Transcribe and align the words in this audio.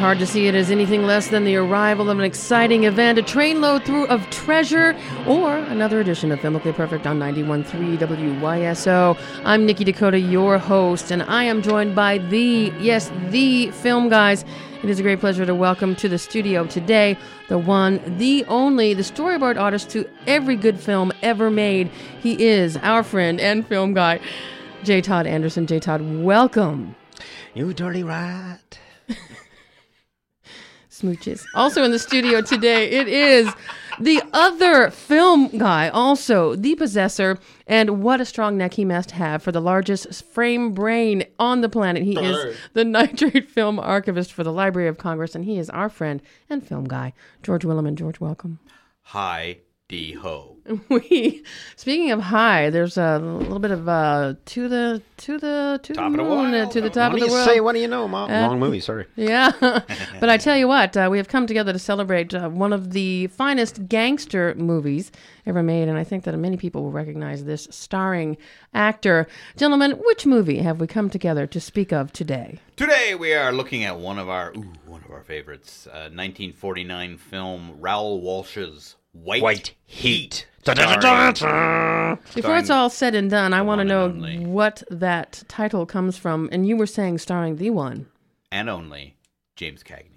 Hard 0.00 0.18
to 0.18 0.26
see 0.26 0.46
it 0.46 0.54
as 0.54 0.70
anything 0.70 1.02
less 1.02 1.28
than 1.28 1.44
the 1.44 1.54
arrival 1.56 2.08
of 2.08 2.18
an 2.18 2.24
exciting 2.24 2.84
event, 2.84 3.18
a 3.18 3.22
trainload 3.22 3.84
through 3.84 4.06
of 4.06 4.28
treasure, 4.30 4.96
or 5.26 5.58
another 5.58 6.00
edition 6.00 6.32
of 6.32 6.38
Filmically 6.38 6.74
Perfect 6.74 7.06
on 7.06 7.18
91.3 7.18 7.98
WYSO. 7.98 9.20
I'm 9.44 9.66
Nikki 9.66 9.84
Dakota, 9.84 10.18
your 10.18 10.56
host, 10.56 11.10
and 11.10 11.22
I 11.24 11.44
am 11.44 11.60
joined 11.60 11.94
by 11.94 12.16
the, 12.16 12.72
yes, 12.80 13.12
the 13.28 13.70
film 13.72 14.08
guys. 14.08 14.42
It 14.82 14.88
is 14.88 14.98
a 14.98 15.02
great 15.02 15.20
pleasure 15.20 15.44
to 15.44 15.54
welcome 15.54 15.94
to 15.96 16.08
the 16.08 16.18
studio 16.18 16.66
today 16.66 17.18
the 17.48 17.58
one, 17.58 18.00
the 18.16 18.46
only, 18.46 18.94
the 18.94 19.02
storyboard 19.02 19.60
artist 19.60 19.90
to 19.90 20.08
every 20.26 20.56
good 20.56 20.80
film 20.80 21.12
ever 21.20 21.50
made. 21.50 21.90
He 22.22 22.42
is 22.42 22.78
our 22.78 23.02
friend 23.02 23.38
and 23.38 23.66
film 23.66 23.92
guy, 23.92 24.20
J. 24.82 25.02
Todd 25.02 25.26
Anderson. 25.26 25.66
J. 25.66 25.78
Todd, 25.78 26.00
welcome. 26.00 26.96
You 27.52 27.74
dirty 27.74 28.02
rat. 28.02 28.78
Smooches. 31.00 31.44
Also 31.54 31.82
in 31.84 31.90
the 31.90 31.98
studio 31.98 32.40
today, 32.40 32.90
it 32.90 33.08
is 33.08 33.52
the 34.00 34.22
other 34.32 34.90
film 34.90 35.48
guy, 35.56 35.88
also 35.88 36.54
the 36.56 36.74
possessor, 36.74 37.38
and 37.66 38.02
what 38.02 38.20
a 38.20 38.24
strong 38.24 38.56
neck 38.56 38.74
he 38.74 38.84
must 38.84 39.12
have 39.12 39.42
for 39.42 39.52
the 39.52 39.60
largest 39.60 40.24
frame 40.24 40.72
brain 40.72 41.24
on 41.38 41.60
the 41.60 41.68
planet. 41.68 42.02
He 42.02 42.18
is 42.18 42.56
the 42.72 42.84
nitrate 42.96 43.50
film 43.50 43.78
archivist 43.78 44.32
for 44.32 44.44
the 44.44 44.52
Library 44.52 44.88
of 44.88 44.98
Congress, 44.98 45.34
and 45.34 45.44
he 45.44 45.58
is 45.58 45.70
our 45.70 45.88
friend 45.88 46.22
and 46.48 46.66
film 46.66 46.84
guy, 46.84 47.12
George 47.42 47.64
Willeman. 47.64 47.94
George, 47.94 48.20
welcome. 48.20 48.58
Hi, 49.02 49.58
D 49.90 50.12
ho. 50.12 50.56
We 50.88 51.42
speaking 51.74 52.12
of 52.12 52.20
high, 52.20 52.70
there's 52.70 52.96
a 52.96 53.18
little 53.18 53.58
bit 53.58 53.72
of 53.72 53.88
uh 53.88 54.34
to 54.44 54.68
the 54.68 55.02
to 55.16 55.36
the 55.36 55.80
to 55.82 55.92
Top 55.94 56.12
the 56.12 56.20
of 56.20 56.28
the 56.28 56.34
moon, 56.36 56.54
uh, 56.54 56.58
world. 56.58 56.70
to 56.70 56.80
the 56.80 56.86
What 56.86 56.94
top 56.94 57.12
What 57.12 57.14
of 57.14 57.18
do 57.18 57.24
the 57.24 57.26
you 57.26 57.32
world. 57.32 57.48
say? 57.48 57.60
What 57.60 57.72
do 57.72 57.80
you 57.80 57.88
know, 57.88 58.06
Mom? 58.06 58.30
Uh, 58.30 58.46
Wrong 58.46 58.60
movie, 58.60 58.78
sorry. 58.78 59.06
Yeah, 59.16 59.50
but 60.20 60.28
I 60.30 60.36
tell 60.36 60.56
you 60.56 60.68
what, 60.68 60.96
uh, 60.96 61.08
we 61.10 61.18
have 61.18 61.26
come 61.26 61.48
together 61.48 61.72
to 61.72 61.78
celebrate 61.80 62.32
uh, 62.32 62.48
one 62.50 62.72
of 62.72 62.92
the 62.92 63.26
finest 63.28 63.88
gangster 63.88 64.54
movies 64.54 65.10
ever 65.44 65.62
made, 65.62 65.88
and 65.88 65.98
I 65.98 66.04
think 66.04 66.22
that 66.22 66.38
many 66.38 66.56
people 66.56 66.84
will 66.84 66.92
recognize 66.92 67.42
this 67.44 67.66
starring 67.72 68.36
actor. 68.72 69.26
Gentlemen, 69.56 69.92
which 70.04 70.24
movie 70.24 70.58
have 70.58 70.78
we 70.80 70.86
come 70.86 71.10
together 71.10 71.48
to 71.48 71.58
speak 71.58 71.92
of 71.92 72.12
today? 72.12 72.60
Today 72.76 73.16
we 73.16 73.34
are 73.34 73.52
looking 73.52 73.82
at 73.82 73.98
one 73.98 74.20
of 74.20 74.28
our 74.28 74.52
ooh, 74.56 74.72
one 74.86 75.02
of 75.04 75.10
our 75.10 75.24
favorites, 75.24 75.88
uh, 75.88 76.06
1949 76.14 77.16
film 77.16 77.74
Raoul 77.80 78.20
Walsh's 78.20 78.94
White, 79.12 79.42
White 79.42 79.74
Heat. 79.86 80.46
Da-da-da-da-da. 80.64 82.16
Before 82.34 82.56
it's 82.58 82.70
all 82.70 82.90
said 82.90 83.14
and 83.14 83.30
done, 83.30 83.52
I 83.54 83.62
want 83.62 83.78
to 83.80 83.84
know 83.84 84.10
what 84.10 84.82
that 84.90 85.42
title 85.48 85.86
comes 85.86 86.16
from, 86.18 86.48
and 86.52 86.66
you 86.66 86.76
were 86.76 86.86
saying 86.86 87.18
starring 87.18 87.56
the 87.56 87.70
one. 87.70 88.06
and 88.52 88.68
only 88.68 89.16
James 89.56 89.82
Cagney. 89.82 90.09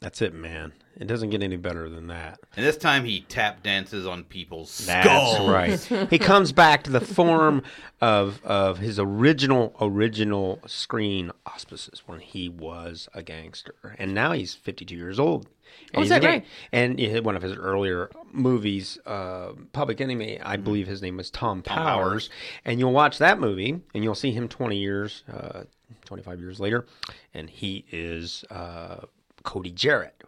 That's 0.00 0.22
it, 0.22 0.32
man. 0.32 0.72
It 0.96 1.06
doesn't 1.06 1.30
get 1.30 1.42
any 1.42 1.56
better 1.56 1.88
than 1.88 2.08
that. 2.08 2.40
And 2.56 2.64
this 2.66 2.76
time 2.76 3.04
he 3.04 3.20
tap 3.22 3.62
dances 3.62 4.06
on 4.06 4.24
people's 4.24 4.70
skulls. 4.70 4.94
That's 5.38 5.90
right. 5.90 6.08
he 6.10 6.18
comes 6.18 6.50
back 6.52 6.82
to 6.84 6.90
the 6.90 7.00
form 7.00 7.62
of 8.00 8.40
of 8.44 8.78
his 8.78 8.98
original 8.98 9.74
original 9.80 10.60
screen 10.66 11.30
auspices 11.46 12.02
when 12.06 12.20
he 12.20 12.48
was 12.48 13.08
a 13.14 13.22
gangster, 13.22 13.74
and 13.98 14.12
now 14.14 14.32
he's 14.32 14.54
52 14.54 14.94
years 14.96 15.18
old. 15.20 15.46
And 15.92 16.00
Oh, 16.00 16.02
is 16.02 16.08
that 16.08 16.22
gang- 16.22 16.30
right? 16.30 16.46
And 16.72 16.98
he 16.98 17.08
had 17.10 17.24
one 17.24 17.36
of 17.36 17.42
his 17.42 17.54
earlier 17.56 18.10
movies, 18.32 18.98
uh, 19.06 19.52
Public 19.72 20.00
Enemy, 20.00 20.40
I 20.40 20.56
believe 20.56 20.86
his 20.86 21.02
name 21.02 21.16
was 21.16 21.30
Tom, 21.30 21.62
Powers. 21.62 21.84
Powers. 21.84 22.30
And 22.64 22.80
you'll 22.80 22.92
watch 22.92 23.18
that 23.18 23.38
movie, 23.38 23.80
and 23.94 24.02
you'll 24.04 24.14
see 24.14 24.32
him 24.32 24.48
20 24.48 24.76
years, 24.78 25.22
uh, 25.32 25.64
25 26.06 26.40
years 26.40 26.58
later, 26.58 26.86
and 27.34 27.48
he 27.50 27.84
is 27.92 28.44
uh, 28.50 29.02
Cody 29.48 29.70
Jarrett. 29.70 30.24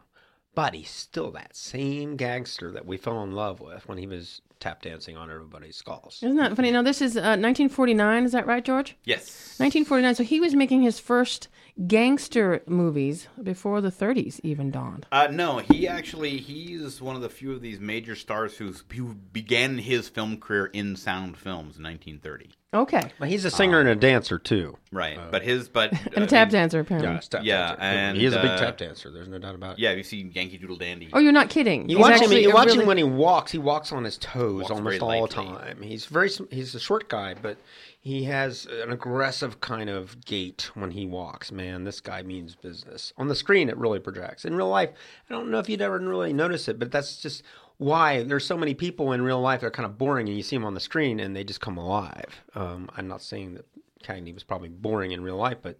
But 0.54 0.72
he's 0.72 0.88
still 0.88 1.30
that 1.32 1.54
same 1.54 2.16
gangster 2.16 2.72
that 2.72 2.86
we 2.86 2.96
fell 2.96 3.22
in 3.22 3.32
love 3.32 3.60
with 3.60 3.86
when 3.86 3.98
he 3.98 4.06
was 4.06 4.40
tap 4.60 4.82
dancing 4.82 5.16
on 5.16 5.30
everybody's 5.30 5.76
skulls. 5.76 6.20
Isn't 6.22 6.36
that 6.36 6.54
funny? 6.54 6.70
Now, 6.70 6.82
this 6.82 7.00
is 7.02 7.16
uh, 7.16 7.40
1949, 7.40 8.24
is 8.24 8.32
that 8.32 8.46
right, 8.46 8.64
George? 8.64 8.96
Yes. 9.04 9.58
1949. 9.58 10.14
So 10.14 10.22
he 10.22 10.38
was 10.40 10.54
making 10.54 10.82
his 10.82 11.00
first 11.00 11.48
gangster 11.86 12.62
movies 12.66 13.28
before 13.42 13.80
the 13.80 13.90
30s 13.90 14.40
even 14.42 14.70
dawned. 14.70 15.06
Uh, 15.10 15.28
no, 15.30 15.58
he 15.58 15.88
actually 15.88 16.36
he's 16.38 17.00
one 17.00 17.16
of 17.16 17.22
the 17.22 17.28
few 17.28 17.52
of 17.52 17.60
these 17.62 17.80
major 17.80 18.14
stars 18.14 18.56
who's, 18.56 18.84
who 18.94 19.14
began 19.14 19.78
his 19.78 20.08
film 20.08 20.36
career 20.38 20.66
in 20.66 20.94
sound 20.96 21.36
films 21.36 21.76
in 21.78 21.84
1930. 21.84 22.50
Okay. 22.72 23.10
Well, 23.18 23.28
he's 23.28 23.44
a 23.44 23.50
singer 23.50 23.80
and 23.80 23.88
a 23.88 23.96
dancer 23.96 24.38
too. 24.38 24.76
Right, 24.92 25.18
but 25.32 25.42
his 25.42 25.68
but 25.68 25.92
And 26.14 26.24
a 26.24 26.26
tap 26.28 26.50
dancer, 26.50 26.78
apparently. 26.78 27.10
Yeah, 27.10 27.18
a 27.18 27.20
tap 27.22 27.40
Yeah, 27.42 27.66
dancer. 27.68 27.82
and, 27.82 28.16
he 28.18 28.24
is 28.26 28.32
a 28.34 28.40
big 28.40 28.50
uh, 28.52 28.58
tap 28.58 28.78
dancer. 28.78 29.10
There's 29.10 29.26
no 29.28 29.38
doubt 29.38 29.56
about 29.56 29.72
it. 29.72 29.78
Yeah, 29.80 29.90
you 29.92 30.04
see 30.04 30.30
Yankee 30.32 30.56
Doodle 30.56 30.76
Dandy. 30.76 31.08
Oh, 31.12 31.18
you're 31.18 31.32
not 31.32 31.50
kidding. 31.50 31.88
You 31.88 31.96
He's 31.96 32.02
watch 32.06 32.20
him. 32.20 32.30
You 32.30 32.52
watch 32.52 32.66
really- 32.68 32.80
him 32.82 32.86
when 32.86 32.96
he 32.96 33.02
walks. 33.02 33.50
He 33.50 33.58
walks 33.58 33.90
on 33.90 34.04
his 34.04 34.18
toes 34.18 34.49
Walks 34.58 34.70
almost 34.70 35.02
all 35.02 35.26
the 35.26 35.32
time. 35.32 35.82
He's 35.82 36.06
very. 36.06 36.30
He's 36.50 36.74
a 36.74 36.80
short 36.80 37.08
guy, 37.08 37.34
but 37.34 37.58
he 38.00 38.24
has 38.24 38.66
an 38.66 38.92
aggressive 38.92 39.60
kind 39.60 39.90
of 39.90 40.24
gait 40.24 40.70
when 40.74 40.90
he 40.90 41.06
walks. 41.06 41.52
Man, 41.52 41.84
this 41.84 42.00
guy 42.00 42.22
means 42.22 42.54
business. 42.54 43.12
On 43.16 43.28
the 43.28 43.34
screen, 43.34 43.68
it 43.68 43.76
really 43.76 44.00
projects. 44.00 44.44
In 44.44 44.54
real 44.54 44.68
life, 44.68 44.90
I 45.28 45.32
don't 45.32 45.50
know 45.50 45.58
if 45.58 45.68
you'd 45.68 45.82
ever 45.82 45.98
really 45.98 46.32
notice 46.32 46.68
it, 46.68 46.78
but 46.78 46.90
that's 46.90 47.20
just 47.20 47.42
why 47.80 48.22
there's 48.22 48.44
so 48.44 48.58
many 48.58 48.74
people 48.74 49.12
in 49.12 49.22
real 49.22 49.40
life 49.40 49.60
that 49.60 49.68
are 49.68 49.70
kind 49.70 49.86
of 49.86 49.96
boring, 49.96 50.28
and 50.28 50.36
you 50.36 50.42
see 50.42 50.56
them 50.56 50.66
on 50.66 50.74
the 50.74 50.80
screen 50.80 51.18
and 51.18 51.34
they 51.34 51.42
just 51.42 51.62
come 51.62 51.78
alive. 51.78 52.42
Um, 52.54 52.90
I'm 52.96 53.08
not 53.08 53.22
saying 53.22 53.54
that 53.54 53.64
Cagney 54.04 54.34
was 54.34 54.44
probably 54.44 54.68
boring 54.68 55.12
in 55.12 55.22
real 55.22 55.36
life, 55.36 55.58
but 55.62 55.78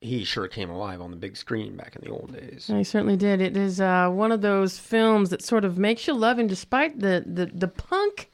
he 0.00 0.24
sure 0.24 0.48
came 0.48 0.70
alive 0.70 1.00
on 1.00 1.10
the 1.10 1.16
big 1.16 1.36
screen 1.36 1.76
back 1.76 1.96
in 1.96 2.04
the 2.04 2.10
old 2.10 2.32
days. 2.32 2.66
He 2.66 2.84
certainly 2.84 3.16
did. 3.16 3.40
It 3.40 3.56
is 3.56 3.80
uh, 3.80 4.08
one 4.10 4.30
of 4.32 4.40
those 4.40 4.78
films 4.78 5.30
that 5.30 5.42
sort 5.42 5.64
of 5.64 5.78
makes 5.78 6.06
you 6.06 6.14
love 6.14 6.38
him 6.38 6.46
despite 6.46 7.00
the, 7.00 7.24
the, 7.26 7.46
the 7.46 7.68
punk 7.68 8.30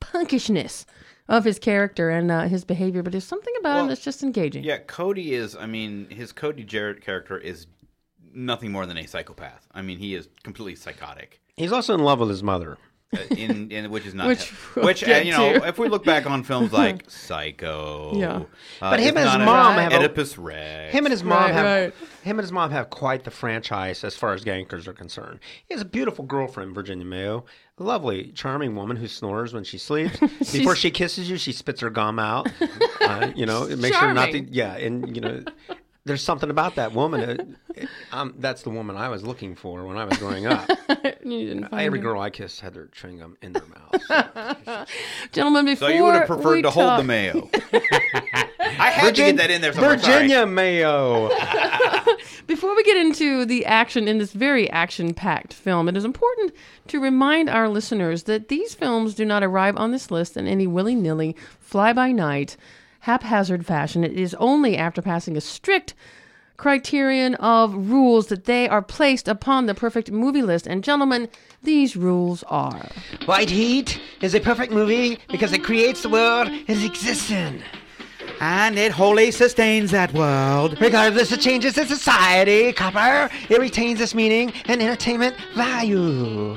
punkishness 0.00 0.86
of 1.28 1.44
his 1.44 1.58
character 1.58 2.10
and 2.10 2.30
uh, 2.30 2.42
his 2.42 2.64
behavior. 2.64 3.02
But 3.02 3.12
there's 3.12 3.24
something 3.24 3.54
about 3.58 3.80
him 3.80 3.88
that's 3.88 4.04
just 4.04 4.22
engaging. 4.22 4.64
Yeah, 4.64 4.78
Cody 4.78 5.34
is. 5.34 5.56
I 5.56 5.66
mean, 5.66 6.08
his 6.10 6.32
Cody 6.32 6.64
Jarrett 6.64 7.00
character 7.00 7.38
is 7.38 7.66
nothing 8.32 8.70
more 8.70 8.86
than 8.86 8.98
a 8.98 9.06
psychopath. 9.06 9.66
I 9.72 9.82
mean, 9.82 9.98
he 9.98 10.14
is 10.14 10.28
completely 10.42 10.74
psychotic. 10.74 11.40
He's 11.56 11.72
also 11.72 11.94
in 11.94 12.00
love 12.00 12.20
with 12.20 12.28
his 12.28 12.42
mother. 12.42 12.78
Uh, 13.14 13.18
In, 13.30 13.70
in 13.72 13.90
which 13.90 14.04
is 14.06 14.14
not 14.14 14.26
Which 14.26 14.52
we'll 14.76 14.84
which 14.86 15.02
uh, 15.06 15.12
you 15.24 15.32
know 15.32 15.58
to. 15.60 15.66
if 15.66 15.78
we 15.78 15.88
look 15.88 16.04
back 16.04 16.26
on 16.26 16.42
films 16.44 16.72
like 16.84 17.08
Psycho, 17.08 18.12
Yeah. 18.16 18.36
uh, 18.36 18.44
But 18.80 19.00
him 19.00 19.16
and 19.16 19.18
his 19.18 19.26
not 19.26 19.40
a- 19.40 19.44
mom 19.44 19.74
have 19.78 19.92
Oedipus 19.92 20.36
Rex. 20.36 20.92
Him 20.92 21.06
and 21.06 21.12
his 21.12 21.24
mom 21.24 21.42
Right, 21.44 21.52
have 21.52 21.64
right. 21.64 21.94
him 22.22 22.38
and 22.38 22.40
his 22.40 22.52
mom 22.52 22.70
have 22.70 22.90
quite 22.90 23.24
the 23.24 23.30
franchise 23.30 24.04
as 24.04 24.14
far 24.16 24.34
as 24.34 24.44
gangsters 24.44 24.86
are 24.88 24.92
concerned. 24.92 25.40
He 25.66 25.74
has 25.74 25.80
a 25.80 25.86
beautiful 25.86 26.24
girlfriend, 26.24 26.74
Virginia 26.74 27.04
Mayo, 27.06 27.44
a 27.78 27.82
lovely, 27.82 28.30
charming 28.32 28.74
woman 28.76 28.96
who 28.96 29.06
snores 29.08 29.52
when 29.54 29.64
she 29.64 29.78
sleeps. 29.78 30.18
Before 30.52 30.76
she 30.76 30.90
kisses 30.90 31.30
you, 31.30 31.38
she 31.38 31.52
spits 31.52 31.80
her 31.80 31.90
gum 31.90 32.18
out. 32.18 32.48
uh, 33.00 33.30
you 33.34 33.46
know, 33.46 33.62
it 33.64 33.78
makes 33.78 33.96
sure 33.96 34.12
not 34.12 34.32
to. 34.32 34.40
Yeah, 34.50 34.74
and 34.76 35.14
you 35.14 35.22
know, 35.22 35.44
there's 36.08 36.22
something 36.22 36.50
about 36.50 36.74
that 36.74 36.92
woman. 36.92 37.20
Uh, 37.20 37.36
it- 37.76 37.88
um, 38.10 38.34
that's 38.38 38.62
the 38.62 38.70
woman 38.70 38.96
I 38.96 39.08
was 39.08 39.22
looking 39.22 39.54
for 39.54 39.84
when 39.86 39.96
I 39.96 40.04
was 40.04 40.18
growing 40.18 40.46
up. 40.46 40.68
You 41.24 41.46
didn't 41.46 41.68
find 41.68 41.82
Every 41.82 41.98
him. 41.98 42.04
girl 42.04 42.20
I 42.22 42.30
kissed 42.30 42.60
had 42.60 42.72
their 42.72 42.86
chewing 42.86 43.18
gum 43.18 43.36
in 43.42 43.52
their 43.52 43.64
mouth. 43.66 44.88
Gentlemen, 45.32 45.66
before 45.66 45.88
So 45.88 45.94
you 45.94 46.04
would 46.04 46.14
have 46.14 46.26
preferred 46.26 46.62
to 46.62 46.70
hold 46.70 46.98
the 46.98 47.04
mayo. 47.04 47.50
I 48.60 48.90
had 48.90 49.14
to 49.14 49.22
get 49.22 49.36
that 49.36 49.50
in 49.50 49.60
there. 49.60 49.72
So 49.74 49.80
I'm 49.82 49.98
sorry. 49.98 50.14
Virginia 50.22 50.46
Mayo. 50.46 51.28
Before 52.46 52.74
we 52.74 52.82
get 52.84 52.96
into 52.96 53.44
the 53.44 53.66
action 53.66 54.08
in 54.08 54.16
this 54.18 54.32
very 54.32 54.70
action 54.70 55.12
packed 55.12 55.52
film, 55.52 55.88
it 55.88 55.96
is 55.96 56.04
important 56.04 56.54
to 56.86 56.98
remind 57.00 57.50
our 57.50 57.68
listeners 57.68 58.22
that 58.22 58.48
these 58.48 58.74
films 58.74 59.14
do 59.14 59.24
not 59.26 59.42
arrive 59.42 59.76
on 59.76 59.90
this 59.92 60.10
list 60.10 60.36
in 60.36 60.46
any 60.46 60.66
willy 60.66 60.94
nilly, 60.94 61.36
fly 61.60 61.92
by 61.92 62.10
night, 62.12 62.56
haphazard 63.00 63.66
fashion. 63.66 64.04
It 64.04 64.12
is 64.12 64.34
only 64.34 64.76
after 64.76 65.02
passing 65.02 65.36
a 65.36 65.40
strict 65.40 65.94
criterion 66.56 67.36
of 67.36 67.72
rules 67.90 68.26
that 68.26 68.44
they 68.46 68.68
are 68.68 68.82
placed 68.82 69.28
upon 69.28 69.66
the 69.66 69.74
perfect 69.74 70.10
movie 70.10 70.42
list. 70.42 70.66
And, 70.66 70.82
gentlemen, 70.82 71.28
these 71.62 71.96
rules 71.96 72.42
are. 72.44 72.88
White 73.26 73.50
Heat 73.50 74.00
is 74.20 74.34
a 74.34 74.40
perfect 74.40 74.72
movie 74.72 75.18
because 75.30 75.52
it 75.52 75.62
creates 75.62 76.02
the 76.02 76.08
world 76.08 76.48
it 76.48 76.84
exists 76.84 77.30
in. 77.30 77.62
and 78.40 78.78
it 78.78 78.92
wholly 78.92 79.30
sustains 79.30 79.90
that 79.90 80.12
world. 80.14 80.80
Regardless 80.80 81.32
of 81.32 81.40
changes 81.40 81.76
in 81.78 81.86
society, 81.86 82.72
copper, 82.72 83.32
it 83.48 83.58
retains 83.60 84.00
its 84.00 84.14
meaning 84.14 84.52
and 84.66 84.80
entertainment 84.82 85.36
value. 85.56 86.56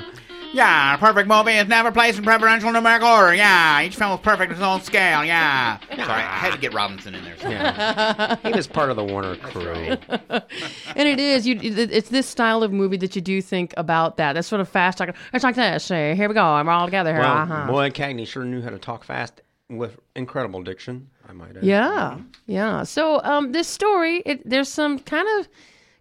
Yeah, 0.53 0.95
a 0.95 0.98
perfect 0.98 1.27
movie 1.27 1.53
is 1.53 1.68
never 1.68 1.92
placed 1.92 2.18
in 2.18 2.24
preferential 2.24 2.71
numerical 2.71 3.07
order. 3.07 3.33
Yeah, 3.33 3.81
each 3.81 3.95
film 3.95 4.12
is 4.13 4.19
perfect 4.19 4.51
in 4.51 4.57
its 4.57 4.62
own 4.63 4.81
scale. 4.81 5.24
Yeah. 5.24 5.80
Sorry, 5.89 6.00
I 6.00 6.38
had 6.38 6.53
to 6.53 6.59
get 6.59 6.74
Robinson 6.74 7.15
in 7.15 7.24
there. 7.24 7.36
Yeah. 7.42 8.36
he 8.44 8.51
was 8.51 8.68
part 8.68 8.89
of 8.89 8.98
the 8.98 9.03
Warner 9.03 9.36
crew. 9.38 9.74
and 10.09 11.07
it 11.07 11.19
is 11.19 11.48
you. 11.48 11.57
It's 11.62 12.09
this 12.09 12.27
style 12.27 12.63
of 12.63 12.71
movie 12.71 12.98
that 12.98 13.15
you 13.15 13.21
do 13.21 13.42
think 13.42 13.74
about 13.77 14.18
that. 14.18 14.33
That's 14.33 14.48
sort 14.48 14.62
of 14.62 14.69
fast 14.69 14.98
talking. 14.98 15.15
It's 15.33 15.44
like 15.44 15.56
this. 15.56 15.88
Hey, 15.88 16.15
here 16.15 16.27
we 16.27 16.33
go. 16.33 16.44
I'm 16.44 16.68
all 16.68 16.86
together 16.86 17.13
here. 17.13 17.21
Well, 17.21 17.38
uh-huh. 17.38 17.68
boy, 17.68 17.89
Cagney 17.89 18.27
sure 18.27 18.44
knew 18.44 18.62
how 18.62 18.69
to 18.69 18.80
talk 18.80 19.04
fast 19.04 19.42
with 19.69 19.97
incredible 20.15 20.63
diction. 20.63 21.09
I 21.27 21.33
might 21.33 21.56
add. 21.56 21.63
Yeah, 21.63 22.19
yeah. 22.45 22.83
So 22.83 23.21
um, 23.24 23.54
this 23.54 23.68
story, 23.68 24.21
it, 24.25 24.47
there's 24.47 24.69
some 24.69 25.00
kind 25.00 25.27
of 25.39 25.47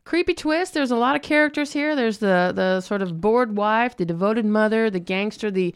creepy 0.05 0.35
twist. 0.35 0.75
There's 0.75 0.91
a 0.91 0.97
lot 0.97 1.17
of 1.17 1.23
characters 1.23 1.73
here. 1.73 1.95
There's 1.97 2.19
the 2.19 2.53
the 2.55 2.81
sort 2.81 3.03
of 3.03 3.21
bored 3.21 3.57
wife, 3.57 3.97
the 3.97 4.05
devoted 4.05 4.45
mother, 4.45 4.91
the 4.91 5.01
gangster, 5.01 5.51
the 5.51 5.75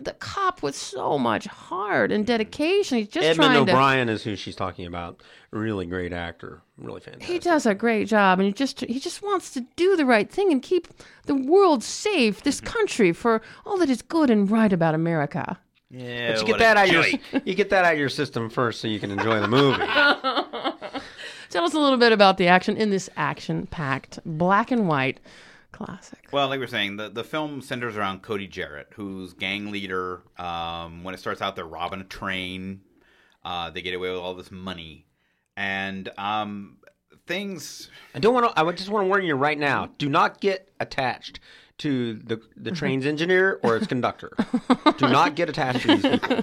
the 0.00 0.12
cop 0.12 0.62
with 0.62 0.76
so 0.76 1.18
much 1.18 1.46
heart 1.46 2.12
and 2.12 2.24
dedication. 2.24 2.98
He's 2.98 3.08
just 3.08 3.26
Edmond 3.26 3.52
trying 3.54 3.66
to. 3.66 3.72
O'Brien 3.72 4.08
is 4.08 4.22
who 4.22 4.36
she's 4.36 4.54
talking 4.54 4.86
about. 4.86 5.22
Really 5.50 5.86
great 5.86 6.12
actor. 6.12 6.62
Really 6.78 7.00
fantastic. 7.00 7.28
He 7.32 7.38
does 7.40 7.66
a 7.66 7.74
great 7.74 8.06
job, 8.06 8.38
and 8.38 8.46
he 8.46 8.52
just 8.52 8.80
he 8.82 9.00
just 9.00 9.22
wants 9.22 9.50
to 9.54 9.62
do 9.74 9.96
the 9.96 10.04
right 10.06 10.30
thing 10.30 10.52
and 10.52 10.62
keep 10.62 10.86
the 11.24 11.34
world 11.34 11.82
safe, 11.82 12.42
this 12.42 12.60
Mm-hmm. 12.60 12.66
country, 12.72 13.12
for 13.12 13.42
all 13.64 13.76
that 13.78 13.90
is 13.90 14.02
good 14.02 14.30
and 14.30 14.48
right 14.50 14.72
about 14.72 14.94
America. 14.94 15.58
Yeah, 15.90 16.32
But 16.32 16.40
you 16.40 16.46
get 16.46 16.58
that 16.58 16.76
out 16.76 16.86
of 16.88 16.92
your 16.92 17.42
you 17.44 17.54
get 17.54 17.70
that 17.70 17.84
out 17.84 17.92
of 17.94 17.98
your 17.98 18.08
system 18.08 18.50
first, 18.50 18.80
so 18.80 18.88
you 18.88 19.00
can 19.00 19.10
enjoy 19.10 19.40
the 19.40 19.48
movie. 19.48 19.82
Tell 21.56 21.64
us 21.64 21.72
a 21.72 21.80
little 21.80 21.96
bit 21.96 22.12
about 22.12 22.36
the 22.36 22.48
action 22.48 22.76
in 22.76 22.90
this 22.90 23.08
action-packed 23.16 24.18
black 24.26 24.70
and 24.70 24.86
white 24.86 25.20
classic. 25.72 26.28
Well, 26.30 26.48
like 26.48 26.58
we 26.58 26.64
are 26.66 26.68
saying, 26.68 26.98
the, 26.98 27.08
the 27.08 27.24
film 27.24 27.62
centers 27.62 27.96
around 27.96 28.20
Cody 28.20 28.46
Jarrett, 28.46 28.88
who's 28.92 29.32
gang 29.32 29.70
leader. 29.70 30.20
Um, 30.36 31.02
when 31.02 31.14
it 31.14 31.18
starts 31.18 31.40
out, 31.40 31.56
they're 31.56 31.64
robbing 31.64 32.02
a 32.02 32.04
train. 32.04 32.82
Uh, 33.42 33.70
they 33.70 33.80
get 33.80 33.94
away 33.94 34.10
with 34.10 34.18
all 34.18 34.34
this 34.34 34.50
money, 34.50 35.06
and 35.56 36.10
um, 36.18 36.76
things. 37.26 37.88
I 38.14 38.18
don't 38.18 38.34
want 38.34 38.54
to. 38.54 38.60
I 38.62 38.70
just 38.72 38.90
want 38.90 39.04
to 39.04 39.08
warn 39.08 39.24
you 39.24 39.34
right 39.34 39.58
now: 39.58 39.88
do 39.96 40.10
not 40.10 40.42
get 40.42 40.70
attached 40.78 41.40
to 41.78 42.16
the 42.16 42.38
the 42.58 42.70
train's 42.70 43.06
engineer 43.06 43.60
or 43.62 43.78
its 43.78 43.86
conductor. 43.86 44.30
do 44.98 45.08
not 45.08 45.34
get 45.34 45.48
attached 45.48 45.88
to 45.88 45.96
these 45.96 46.20
people. 46.20 46.42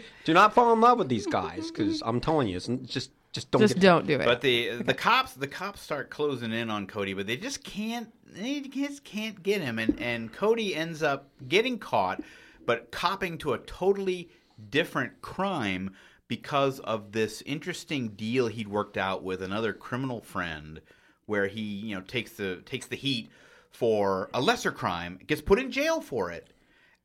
Do 0.28 0.34
not 0.34 0.52
fall 0.52 0.74
in 0.74 0.82
love 0.82 0.98
with 0.98 1.08
these 1.08 1.26
guys 1.26 1.70
because 1.70 2.02
I'm 2.04 2.20
telling 2.20 2.48
you, 2.48 2.58
it's 2.58 2.66
just 2.84 3.12
just 3.32 3.50
don't. 3.50 3.62
Just 3.62 3.76
get 3.76 3.80
don't 3.80 4.06
do 4.06 4.16
it. 4.16 4.26
But 4.26 4.42
the 4.42 4.82
the 4.82 4.92
cops 4.92 5.32
the 5.32 5.46
cops 5.46 5.80
start 5.80 6.10
closing 6.10 6.52
in 6.52 6.68
on 6.68 6.86
Cody, 6.86 7.14
but 7.14 7.26
they 7.26 7.38
just 7.38 7.64
can't 7.64 8.12
they 8.26 8.60
just 8.60 9.04
can't 9.04 9.42
get 9.42 9.62
him, 9.62 9.78
and 9.78 9.98
and 9.98 10.30
Cody 10.30 10.76
ends 10.76 11.02
up 11.02 11.30
getting 11.48 11.78
caught, 11.78 12.22
but 12.66 12.90
copping 12.90 13.38
to 13.38 13.54
a 13.54 13.58
totally 13.60 14.28
different 14.68 15.22
crime 15.22 15.94
because 16.26 16.78
of 16.80 17.12
this 17.12 17.42
interesting 17.46 18.08
deal 18.08 18.48
he'd 18.48 18.68
worked 18.68 18.98
out 18.98 19.22
with 19.22 19.40
another 19.40 19.72
criminal 19.72 20.20
friend, 20.20 20.82
where 21.24 21.46
he 21.46 21.62
you 21.62 21.94
know 21.94 22.02
takes 22.02 22.32
the 22.32 22.56
takes 22.66 22.84
the 22.84 22.96
heat 22.96 23.30
for 23.70 24.28
a 24.34 24.42
lesser 24.42 24.72
crime, 24.72 25.20
gets 25.26 25.40
put 25.40 25.58
in 25.58 25.70
jail 25.72 26.02
for 26.02 26.30
it. 26.30 26.52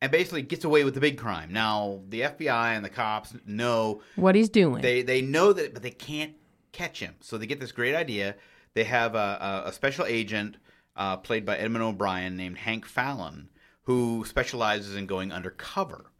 And 0.02 0.12
basically 0.12 0.42
gets 0.42 0.64
away 0.64 0.84
with 0.84 0.94
the 0.94 1.00
big 1.00 1.16
crime. 1.16 1.52
Now 1.52 2.02
the 2.08 2.22
FBI 2.22 2.76
and 2.76 2.84
the 2.84 2.90
cops 2.90 3.34
know 3.46 4.02
what 4.16 4.34
he's 4.34 4.50
doing. 4.50 4.82
they 4.82 5.02
they 5.02 5.22
know 5.22 5.52
that, 5.52 5.72
but 5.72 5.82
they 5.82 5.90
can't 5.90 6.34
catch 6.72 7.00
him. 7.00 7.14
So 7.20 7.38
they 7.38 7.46
get 7.46 7.60
this 7.60 7.72
great 7.72 7.94
idea. 7.94 8.36
They 8.74 8.84
have 8.84 9.14
a, 9.14 9.62
a, 9.64 9.68
a 9.68 9.72
special 9.72 10.04
agent 10.04 10.56
uh, 10.96 11.16
played 11.16 11.46
by 11.46 11.56
Edmond 11.56 11.84
O'Brien 11.84 12.36
named 12.36 12.58
Hank 12.58 12.84
Fallon, 12.86 13.48
who 13.82 14.24
specializes 14.26 14.94
in 14.96 15.06
going 15.06 15.32
undercover. 15.32 16.10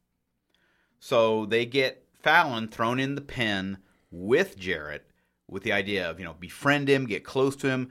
So 0.99 1.45
they 1.47 1.67
get 1.67 2.07
Fallon 2.23 2.69
thrown 2.69 2.99
in 2.99 3.17
the 3.17 3.21
pen 3.21 3.79
with 4.11 4.57
Jarrett 4.57 5.11
with 5.49 5.63
the 5.63 5.73
idea 5.73 6.09
of 6.09 6.19
you 6.19 6.25
know 6.25 6.37
befriend 6.39 6.89
him, 6.89 7.07
get 7.07 7.25
close 7.25 7.55
to 7.57 7.69
him, 7.69 7.91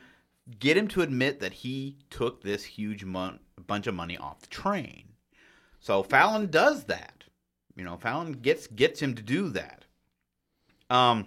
get 0.59 0.77
him 0.77 0.87
to 0.89 1.01
admit 1.01 1.39
that 1.39 1.53
he 1.53 1.97
took 2.09 2.41
this 2.41 2.63
huge 2.63 3.03
mon- 3.03 3.39
bunch 3.67 3.85
of 3.87 3.93
money 3.93 4.17
off 4.17 4.41
the 4.41 4.47
train. 4.47 5.09
So 5.83 6.01
Fallon 6.01 6.49
does 6.49 6.85
that. 6.85 7.25
You 7.75 7.83
know, 7.83 7.97
Fallon 7.97 8.31
gets 8.31 8.67
gets 8.67 9.01
him 9.01 9.15
to 9.15 9.21
do 9.21 9.49
that. 9.49 9.83
Um, 10.89 11.25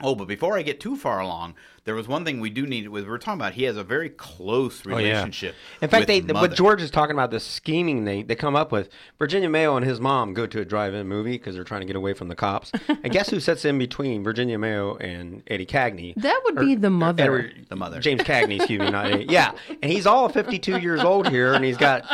oh, 0.00 0.16
but 0.16 0.26
before 0.26 0.58
I 0.58 0.62
get 0.62 0.80
too 0.80 0.96
far 0.96 1.20
along, 1.20 1.54
there 1.84 1.94
was 1.94 2.08
one 2.08 2.24
thing 2.24 2.40
we 2.40 2.50
do 2.50 2.66
need. 2.66 2.88
We 2.88 3.02
were 3.02 3.18
talking 3.18 3.38
about. 3.40 3.52
He 3.52 3.62
has 3.64 3.76
a 3.76 3.84
very 3.84 4.08
close 4.10 4.84
relationship. 4.84 4.94
Oh, 4.94 4.98
yeah. 4.98 5.12
relationship. 5.12 5.54
In 5.82 5.88
fact, 5.90 6.00
with 6.00 6.26
they 6.26 6.32
Mother. 6.32 6.48
what 6.48 6.56
George 6.56 6.82
is 6.82 6.90
talking 6.90 7.12
about, 7.14 7.30
the 7.30 7.38
scheming 7.38 8.04
they 8.04 8.22
they 8.24 8.34
come 8.34 8.56
up 8.56 8.72
with. 8.72 8.88
Virginia 9.16 9.48
Mayo 9.48 9.76
and 9.76 9.86
his 9.86 10.00
mom 10.00 10.34
go 10.34 10.44
to 10.46 10.60
a 10.60 10.64
drive-in 10.64 11.06
movie 11.06 11.32
because 11.38 11.54
they're 11.54 11.62
trying 11.62 11.82
to 11.82 11.86
get 11.86 11.94
away 11.96 12.14
from 12.14 12.26
the 12.26 12.34
cops. 12.34 12.72
and 12.88 13.12
guess 13.12 13.30
who 13.30 13.38
sits 13.38 13.64
in 13.64 13.78
between 13.78 14.24
Virginia 14.24 14.58
Mayo 14.58 14.96
and 14.96 15.44
Eddie 15.46 15.66
Cagney? 15.66 16.14
that 16.16 16.40
would 16.46 16.56
be 16.56 16.74
the 16.74 16.90
mother. 16.90 17.22
Edward- 17.22 17.66
The 17.68 17.76
mother. 17.76 18.00
James 18.00 18.22
Cagney, 18.22 18.56
excuse 18.56 18.80
me, 18.80 18.90
not 18.90 19.06
Eddie. 19.06 19.26
Yeah, 19.28 19.52
and 19.82 19.92
he's 19.92 20.06
all 20.06 20.28
52 20.28 20.78
years 20.80 21.02
old 21.04 21.28
here, 21.28 21.52
and 21.54 21.64
he's 21.64 21.76
got 21.76 22.04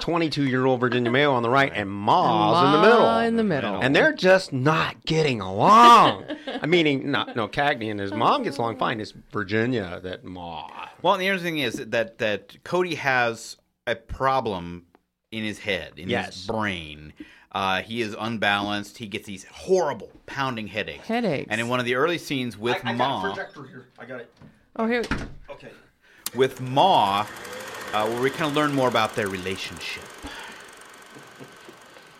22 0.00 0.44
year 0.46 0.66
old 0.66 0.80
Virginia 0.80 1.10
Mayo 1.10 1.32
on 1.32 1.42
the 1.42 1.50
right 1.50 1.72
and 1.74 1.90
Ma's 1.90 2.64
in 2.64 2.72
the 2.72 2.78
Ma 2.78 2.82
middle. 2.82 3.18
in 3.28 3.36
the 3.36 3.44
middle. 3.44 3.80
And 3.80 3.94
they're 3.94 4.12
just 4.12 4.52
not 4.52 5.04
getting 5.04 5.40
along. 5.40 6.24
I 6.62 6.66
mean, 6.66 7.10
not 7.10 7.36
no 7.36 7.48
Cagney 7.48 7.90
and 7.90 8.00
his 8.00 8.12
mom 8.12 8.42
gets 8.42 8.58
along 8.58 8.78
fine. 8.78 9.00
It's 9.00 9.12
Virginia 9.32 10.00
that 10.02 10.24
Ma. 10.24 10.68
Well, 11.02 11.16
the 11.16 11.26
interesting 11.26 11.54
thing 11.54 11.62
is 11.62 11.74
that 11.90 12.18
that 12.18 12.62
Cody 12.64 12.94
has 12.96 13.56
a 13.86 13.94
problem 13.96 14.86
in 15.30 15.44
his 15.44 15.58
head, 15.60 15.92
in 15.96 16.08
Yes. 16.08 16.34
his 16.34 16.46
brain. 16.46 17.12
Uh, 17.52 17.82
he 17.82 18.00
is 18.00 18.14
unbalanced. 18.18 18.98
He 18.98 19.06
gets 19.08 19.26
these 19.26 19.44
horrible 19.44 20.10
pounding 20.26 20.68
headaches. 20.68 21.06
Headaches. 21.08 21.48
And 21.50 21.60
in 21.60 21.68
one 21.68 21.80
of 21.80 21.84
the 21.86 21.96
early 21.96 22.18
scenes 22.18 22.56
with 22.56 22.82
Ma, 22.84 23.34
here. 23.34 23.48
I 23.98 24.04
got 24.04 24.20
it. 24.20 24.32
oh, 24.76 24.86
here. 24.86 25.02
Okay. 25.50 25.70
with 26.36 26.60
Ma, 26.60 27.26
uh, 27.92 28.06
where 28.08 28.20
we 28.22 28.30
kind 28.30 28.44
of 28.50 28.54
learn 28.54 28.72
more 28.74 28.88
about 28.88 29.14
their 29.14 29.28
relationship. 29.28 30.02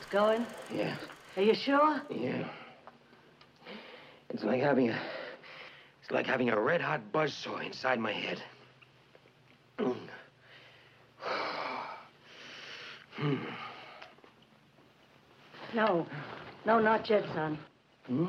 It's 0.00 0.11
going? 0.11 0.46
Yeah, 0.75 0.96
Are 1.37 1.43
you 1.43 1.55
sure? 1.55 2.02
yeah. 2.11 2.49
It's 4.31 4.44
like 4.44 4.61
having 4.62 4.90
a. 4.90 5.00
It's 6.02 6.11
like 6.11 6.26
having 6.26 6.50
a 6.50 6.61
red 6.61 6.81
hot 6.81 7.00
buzzsaw 7.12 7.64
inside 7.64 7.99
my 7.99 8.12
head. 8.12 8.43
Mm. 9.78 9.96
No. 15.75 16.06
No, 16.66 16.78
not 16.80 17.09
yet, 17.09 17.25
son. 17.35 17.59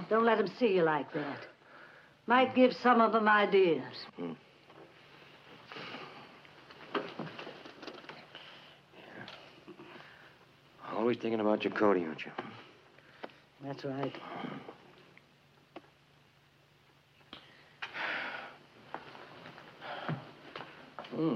Don't 0.10 0.26
let 0.26 0.38
them 0.38 0.48
see 0.60 0.76
you 0.76 0.84
like 0.84 1.12
that. 1.14 1.40
Might 2.28 2.54
give 2.54 2.72
some 2.84 3.02
of 3.02 3.14
them 3.14 3.28
ideas. 3.28 3.82
Always 11.12 11.22
thinking 11.22 11.42
about 11.42 11.62
your 11.66 11.74
Cody, 11.74 12.06
aren't 12.06 12.24
you? 12.24 12.32
That's 13.66 13.84
right. 13.84 14.16
Hmm. 21.14 21.36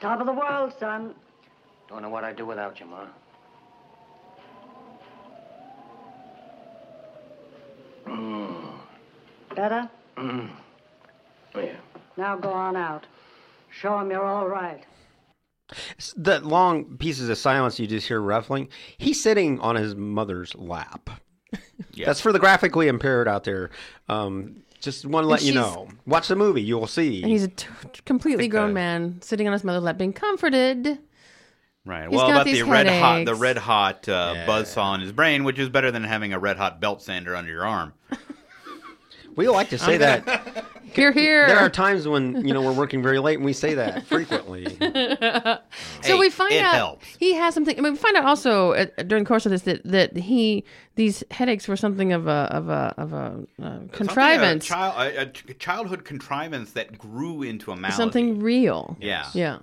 Top 0.00 0.20
of 0.20 0.24
the 0.24 0.32
world, 0.32 0.72
son. 0.80 1.14
Don't 1.86 2.00
know 2.00 2.08
what 2.08 2.24
I'd 2.24 2.36
do 2.36 2.46
without 2.46 2.80
you, 2.80 2.86
Ma. 2.86 3.04
Better? 9.60 9.90
Oh, 10.16 10.48
yeah. 11.54 11.76
Now 12.16 12.34
go 12.34 12.48
on 12.48 12.76
out. 12.76 13.06
Show 13.70 13.98
him 13.98 14.10
you're 14.10 14.24
all 14.24 14.48
right. 14.48 14.82
The 16.16 16.40
long 16.40 16.96
pieces 16.96 17.28
of 17.28 17.36
silence 17.36 17.78
you 17.78 17.86
just 17.86 18.08
hear 18.08 18.22
ruffling. 18.22 18.70
He's 18.96 19.22
sitting 19.22 19.60
on 19.60 19.76
his 19.76 19.94
mother's 19.94 20.54
lap. 20.54 21.10
Yeah. 21.92 22.06
That's 22.06 22.20
for 22.20 22.32
the 22.32 22.38
graphically 22.38 22.88
impaired 22.88 23.26
out 23.26 23.44
there. 23.44 23.70
Um, 24.08 24.62
just 24.80 25.04
want 25.04 25.24
to 25.24 25.28
let 25.28 25.42
you 25.42 25.52
know. 25.52 25.88
Watch 26.06 26.28
the 26.28 26.36
movie. 26.36 26.62
You 26.62 26.78
will 26.78 26.86
see. 26.86 27.22
And 27.22 27.32
he's 27.32 27.42
a 27.44 27.48
t- 27.48 27.66
completely 28.04 28.44
think, 28.44 28.52
grown 28.52 28.72
man 28.74 29.20
sitting 29.22 29.46
on 29.46 29.52
his 29.52 29.64
mother's 29.64 29.82
lap, 29.82 29.98
being 29.98 30.12
comforted. 30.12 30.98
Right. 31.84 32.06
He's 32.08 32.16
well, 32.16 32.28
got 32.28 32.32
about 32.32 32.44
these 32.46 32.58
the 32.60 32.64
red 32.66 32.86
hot, 32.86 33.24
the 33.24 33.32
headaches. 33.32 33.38
red 33.38 33.58
hot 33.58 34.08
uh, 34.08 34.32
Yeah. 34.36 34.46
buzzsaw 34.46 34.94
in 34.94 35.00
his 35.00 35.10
brain, 35.12 35.42
which 35.44 35.58
is 35.58 35.68
better 35.68 35.90
than 35.90 36.04
having 36.04 36.32
a 36.32 36.38
red 36.38 36.56
hot 36.58 36.80
belt 36.80 37.02
sander 37.02 37.34
under 37.34 37.50
your 37.50 37.66
arm. 37.66 37.92
We 39.36 39.48
like 39.48 39.70
to 39.70 39.78
say 39.78 39.96
that. 39.98 40.66
Here, 40.92 41.12
here. 41.12 41.46
There 41.46 41.58
are 41.58 41.70
times 41.70 42.08
when 42.08 42.44
you 42.44 42.52
know 42.52 42.62
we're 42.62 42.72
working 42.72 43.00
very 43.00 43.20
late, 43.20 43.36
and 43.36 43.44
we 43.44 43.52
say 43.52 43.74
that 43.74 44.06
frequently. 44.06 44.66
So 46.02 46.14
Hey, 46.14 46.18
we 46.18 46.30
find 46.30 46.52
it 46.52 46.64
out 46.64 46.74
helps. 46.74 47.06
he 47.18 47.34
has 47.34 47.54
something. 47.54 47.78
I 47.78 47.80
mean, 47.80 47.92
we 47.92 47.98
find 47.98 48.16
out 48.16 48.24
also 48.24 48.72
uh, 48.72 48.86
during 49.06 49.22
the 49.22 49.28
course 49.28 49.46
of 49.46 49.50
this 49.52 49.62
that, 49.62 49.82
that 49.84 50.16
he 50.16 50.64
these 50.96 51.22
headaches 51.30 51.68
were 51.68 51.76
something 51.76 52.12
of 52.12 52.26
a 52.26 52.48
of 52.50 52.68
a 52.68 52.92
of 52.96 53.12
a 53.12 53.16
uh, 53.16 53.30
Something, 53.62 53.88
contrivance, 53.90 54.64
a, 54.64 54.68
child, 54.68 54.94
a, 55.14 55.20
a 55.50 55.54
childhood 55.54 56.04
contrivance 56.04 56.72
that 56.72 56.98
grew 56.98 57.42
into 57.44 57.70
a 57.70 57.76
malady. 57.76 57.96
something 57.96 58.40
real. 58.40 58.96
Yeah. 59.00 59.28
Yeah. 59.32 59.58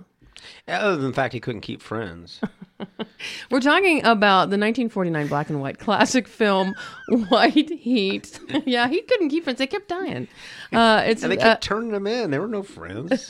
Other 0.66 0.96
than 0.96 1.10
the 1.10 1.14
fact 1.14 1.34
he 1.34 1.40
couldn't 1.40 1.62
keep 1.62 1.82
friends. 1.82 2.40
We're 3.50 3.60
talking 3.60 4.00
about 4.00 4.50
the 4.50 4.58
1949 4.58 5.26
black 5.28 5.50
and 5.50 5.60
white 5.60 5.78
classic 5.78 6.28
film 6.28 6.74
White 7.08 7.70
Heat. 7.70 8.38
yeah, 8.66 8.88
he 8.88 9.02
couldn't 9.02 9.30
keep 9.30 9.44
friends. 9.44 9.58
They 9.58 9.66
kept 9.66 9.88
dying. 9.88 10.28
Uh, 10.72 11.02
it's 11.04 11.22
And 11.22 11.32
they 11.32 11.38
uh, 11.38 11.42
kept 11.42 11.64
turning 11.64 11.90
them 11.90 12.06
in. 12.06 12.30
They 12.30 12.38
were 12.38 12.46
no 12.46 12.62
friends. 12.62 13.28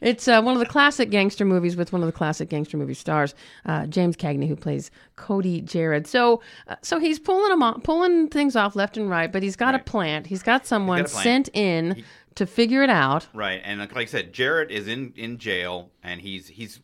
It's 0.00 0.28
uh, 0.28 0.42
one 0.42 0.54
of 0.54 0.60
the 0.60 0.66
classic 0.66 1.10
gangster 1.10 1.44
movies 1.44 1.76
with 1.76 1.92
one 1.92 2.02
of 2.02 2.06
the 2.06 2.12
classic 2.12 2.48
gangster 2.48 2.76
movie 2.76 2.94
stars, 2.94 3.34
uh, 3.64 3.86
James 3.86 4.16
Cagney, 4.16 4.48
who 4.48 4.56
plays 4.56 4.90
Cody 5.16 5.60
Jarrett. 5.60 6.06
So, 6.06 6.42
uh, 6.68 6.76
so 6.82 6.98
he's 6.98 7.18
pulling 7.18 7.50
them 7.50 7.62
off, 7.62 7.82
pulling 7.82 8.28
things 8.28 8.56
off 8.56 8.76
left 8.76 8.96
and 8.96 9.08
right, 9.08 9.30
but 9.30 9.42
he's 9.42 9.56
got 9.56 9.74
a 9.74 9.78
plant. 9.78 10.26
He's 10.26 10.42
got 10.42 10.66
someone 10.66 10.98
got 10.98 11.08
a 11.08 11.12
plan. 11.12 11.22
sent 11.22 11.48
in 11.54 12.04
to 12.36 12.46
figure 12.46 12.82
it 12.82 12.90
out. 12.90 13.28
Right, 13.34 13.60
and 13.64 13.80
like 13.80 13.96
I 13.96 14.04
said, 14.04 14.32
Jarrett 14.32 14.70
is 14.70 14.88
in 14.88 15.12
in 15.16 15.38
jail, 15.38 15.90
and 16.02 16.20
he's 16.20 16.48
he's 16.48 16.80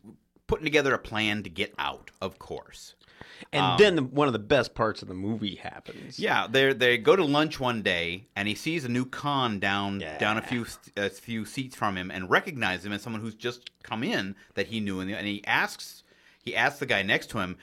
putting 0.47 0.65
together 0.65 0.93
a 0.93 0.99
plan 0.99 1.43
to 1.43 1.49
get 1.49 1.73
out. 1.77 2.11
Of 2.21 2.39
course. 2.39 2.95
And 3.53 3.63
um, 3.63 3.77
then 3.77 3.95
the, 3.95 4.03
one 4.03 4.27
of 4.27 4.33
the 4.33 4.39
best 4.39 4.75
parts 4.75 5.01
of 5.01 5.07
the 5.07 5.13
movie 5.13 5.55
happens. 5.55 6.19
Yeah, 6.19 6.47
they 6.49 6.73
they 6.73 6.97
go 6.97 7.15
to 7.15 7.23
lunch 7.23 7.59
one 7.59 7.81
day, 7.81 8.27
and 8.35 8.47
he 8.47 8.55
sees 8.55 8.85
a 8.85 8.89
new 8.89 9.05
con 9.05 9.59
down 9.59 10.03
down 10.19 10.37
a 10.37 10.41
few 10.41 10.65
a 10.95 11.09
few 11.09 11.45
seats 11.45 11.75
from 11.75 11.97
him, 11.97 12.11
and 12.11 12.29
recognizes 12.29 12.85
him 12.85 12.93
as 12.93 13.01
someone 13.01 13.21
who's 13.21 13.35
just 13.35 13.71
come 13.83 14.03
in 14.03 14.35
that 14.55 14.67
he 14.67 14.79
knew, 14.79 14.99
and 14.99 15.27
he 15.27 15.43
asks 15.45 16.03
he 16.43 16.55
asks 16.55 16.79
the 16.79 16.85
guy 16.85 17.01
next 17.03 17.29
to 17.31 17.39
him, 17.39 17.57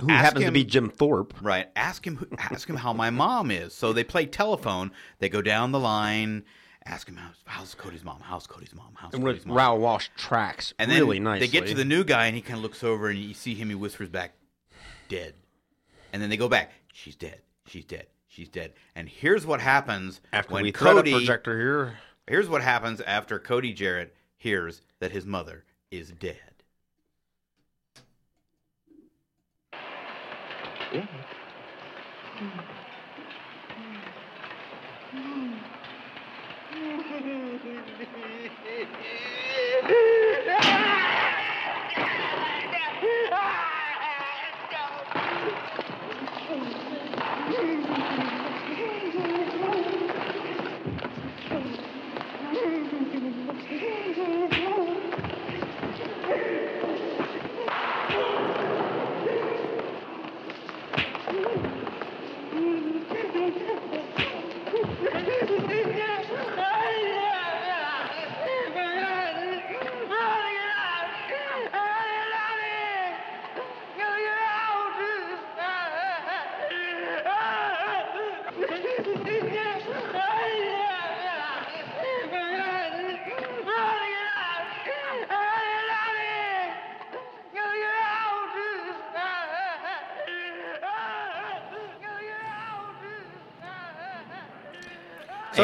Who 0.00 0.10
ask 0.10 0.24
happens 0.24 0.44
to 0.46 0.52
be 0.52 0.64
Jim 0.64 0.90
Thorpe. 0.90 1.34
Right. 1.40 1.68
Ask 1.76 2.06
him. 2.06 2.26
Ask 2.38 2.68
him 2.68 2.76
how 2.76 2.92
my 2.92 3.10
mom 3.10 3.50
is. 3.50 3.74
So 3.74 3.92
they 3.92 4.04
play 4.04 4.26
telephone. 4.26 4.90
They 5.18 5.28
go 5.28 5.42
down 5.42 5.72
the 5.72 5.80
line. 5.80 6.44
Ask 6.86 7.08
him 7.08 7.16
how's, 7.16 7.36
how's 7.46 7.74
Cody's 7.74 8.04
mom. 8.04 8.20
How's 8.20 8.46
Cody's 8.46 8.74
mom. 8.74 8.92
How's 8.94 9.14
And 9.14 9.24
Cody's 9.24 9.46
mom. 9.46 9.56
Raoul 9.56 9.78
Walsh 9.78 10.08
tracks 10.16 10.74
and 10.78 10.90
then 10.90 11.00
really 11.00 11.18
nicely. 11.18 11.46
they 11.46 11.50
get 11.52 11.66
to 11.68 11.74
the 11.74 11.84
new 11.84 12.04
guy, 12.04 12.26
and 12.26 12.36
he 12.36 12.42
kind 12.42 12.58
of 12.58 12.62
looks 12.62 12.84
over, 12.84 13.08
and 13.08 13.18
you 13.18 13.32
see 13.32 13.54
him. 13.54 13.70
He 13.70 13.74
whispers 13.74 14.10
back, 14.10 14.34
"Dead." 15.08 15.34
And 16.12 16.20
then 16.20 16.28
they 16.28 16.36
go 16.36 16.48
back. 16.48 16.72
She's 16.92 17.16
dead. 17.16 17.40
She's 17.66 17.84
dead. 17.86 18.06
She's 18.28 18.48
dead. 18.48 18.74
And 18.94 19.08
here's 19.08 19.46
what 19.46 19.60
happens 19.60 20.20
After 20.32 20.54
when 20.54 20.62
we 20.64 20.72
thread 20.72 20.92
a 20.92 21.00
Cody. 21.00 21.12
projector 21.12 21.58
here. 21.58 21.98
Here's 22.26 22.48
what 22.48 22.62
happens 22.62 23.00
after 23.00 23.38
Cody 23.38 23.72
Jarrett 23.72 24.14
hears 24.36 24.82
that 24.98 25.10
his 25.12 25.24
mother 25.24 25.64
is 25.90 26.10
dead. 26.10 26.38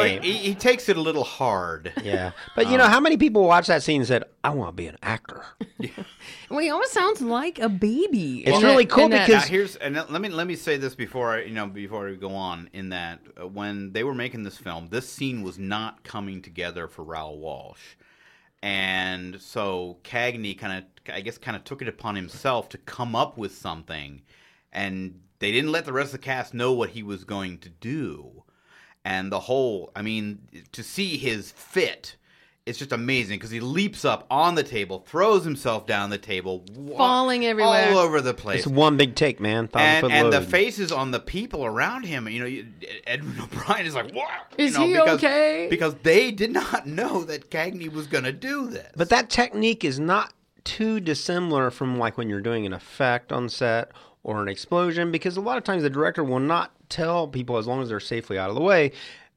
So 0.01 0.21
he, 0.21 0.31
he 0.33 0.55
takes 0.55 0.89
it 0.89 0.97
a 0.97 1.01
little 1.01 1.23
hard. 1.23 1.93
Yeah. 2.03 2.31
But 2.55 2.69
you 2.69 2.77
know, 2.77 2.87
how 2.87 2.99
many 2.99 3.17
people 3.17 3.45
watch 3.45 3.67
that 3.67 3.83
scene 3.83 4.01
and 4.01 4.07
said, 4.07 4.23
I 4.43 4.49
want 4.51 4.69
to 4.69 4.73
be 4.73 4.87
an 4.87 4.97
actor? 5.01 5.43
Well, 6.49 6.59
he 6.59 6.69
almost 6.69 6.91
sounds 6.91 7.21
like 7.21 7.59
a 7.59 7.69
baby. 7.69 8.39
It's 8.45 8.57
in 8.57 8.63
really 8.63 8.83
that- 8.83 8.91
cool 8.91 9.05
in 9.05 9.11
that- 9.11 9.29
Now, 9.29 9.35
because- 9.37 9.45
here's 9.47 9.75
and 9.77 9.95
let 9.95 10.21
me 10.21 10.27
let 10.27 10.47
me 10.47 10.57
say 10.57 10.75
this 10.75 10.95
before 10.95 11.35
I, 11.37 11.43
you 11.43 11.53
know 11.53 11.65
before 11.65 12.05
we 12.05 12.17
go 12.17 12.31
on. 12.35 12.69
In 12.73 12.89
that 12.89 13.19
uh, 13.41 13.47
when 13.47 13.93
they 13.93 14.03
were 14.03 14.13
making 14.13 14.43
this 14.43 14.57
film, 14.57 14.89
this 14.89 15.07
scene 15.07 15.43
was 15.43 15.57
not 15.57 16.03
coming 16.03 16.41
together 16.41 16.89
for 16.89 17.03
Raoul 17.05 17.39
Walsh, 17.39 17.95
and 18.61 19.39
so 19.41 19.97
Cagney 20.03 20.57
kind 20.57 20.83
of 20.83 21.13
I 21.13 21.21
guess 21.21 21.37
kind 21.37 21.55
of 21.55 21.63
took 21.63 21.81
it 21.81 21.87
upon 21.87 22.15
himself 22.15 22.67
to 22.69 22.77
come 22.77 23.15
up 23.15 23.37
with 23.37 23.55
something, 23.55 24.21
and 24.73 25.21
they 25.39 25.51
didn't 25.53 25.71
let 25.71 25.85
the 25.85 25.93
rest 25.93 26.07
of 26.13 26.19
the 26.19 26.25
cast 26.25 26.53
know 26.53 26.73
what 26.73 26.89
he 26.91 27.01
was 27.01 27.23
going 27.23 27.59
to 27.59 27.69
do, 27.69 28.43
and 29.05 29.31
the 29.31 29.39
whole 29.39 29.91
I 29.95 30.01
mean 30.01 30.39
to 30.71 30.83
see 30.83 31.17
his 31.17 31.51
fit. 31.51 32.15
It's 32.63 32.77
just 32.77 32.91
amazing 32.91 33.39
because 33.39 33.49
he 33.49 33.59
leaps 33.59 34.05
up 34.05 34.27
on 34.29 34.53
the 34.53 34.61
table, 34.61 34.99
throws 35.07 35.43
himself 35.43 35.87
down 35.87 36.11
the 36.11 36.19
table, 36.19 36.63
wa- 36.75 36.95
Falling 36.95 37.43
everywhere. 37.43 37.89
all 37.89 37.97
over 37.97 38.21
the 38.21 38.35
place 38.35 38.59
it's 38.59 38.67
one 38.67 38.97
big 38.97 39.15
take, 39.15 39.39
man. 39.39 39.67
Thousand 39.67 40.11
and, 40.11 40.25
and 40.25 40.31
the 40.33 40.41
faces 40.47 40.91
on 40.91 41.09
the 41.09 41.19
people 41.19 41.65
around 41.65 42.03
him, 42.03 42.27
you 42.27 42.39
know, 42.39 42.45
you- 42.45 42.67
Edmond 43.07 43.39
O'Brien 43.41 43.87
is 43.87 43.95
like, 43.95 44.13
"What? 44.13 44.29
Is 44.59 44.73
you 44.73 44.79
know, 44.79 44.85
he 44.85 44.93
because, 44.93 45.15
okay? 45.15 45.67
Because 45.71 45.95
they 46.03 46.29
did 46.31 46.51
not 46.51 46.85
know 46.85 47.23
that 47.23 47.49
Cagney 47.49 47.91
was 47.91 48.05
going 48.05 48.25
to 48.25 48.31
do 48.31 48.67
this. 48.69 48.91
But 48.95 49.09
that 49.09 49.31
technique 49.31 49.83
is 49.83 49.99
not 49.99 50.31
too 50.63 50.99
dissimilar 50.99 51.71
from 51.71 51.97
like 51.97 52.15
when 52.15 52.29
you're 52.29 52.41
doing 52.41 52.67
an 52.67 52.73
effect 52.73 53.31
on 53.31 53.49
set 53.49 53.89
or 54.23 54.39
an 54.43 54.47
explosion, 54.47 55.11
because 55.11 55.35
a 55.35 55.41
lot 55.41 55.57
of 55.57 55.63
times 55.63 55.81
the 55.81 55.89
director 55.89 56.23
will 56.23 56.39
not 56.39 56.71
tell 56.91 57.27
people 57.27 57.57
as 57.57 57.65
long 57.67 57.81
as 57.81 57.89
they're 57.89 57.99
safely 57.99 58.37
out 58.37 58.49
of 58.49 58.55
the 58.55 58.61
way 58.61 58.91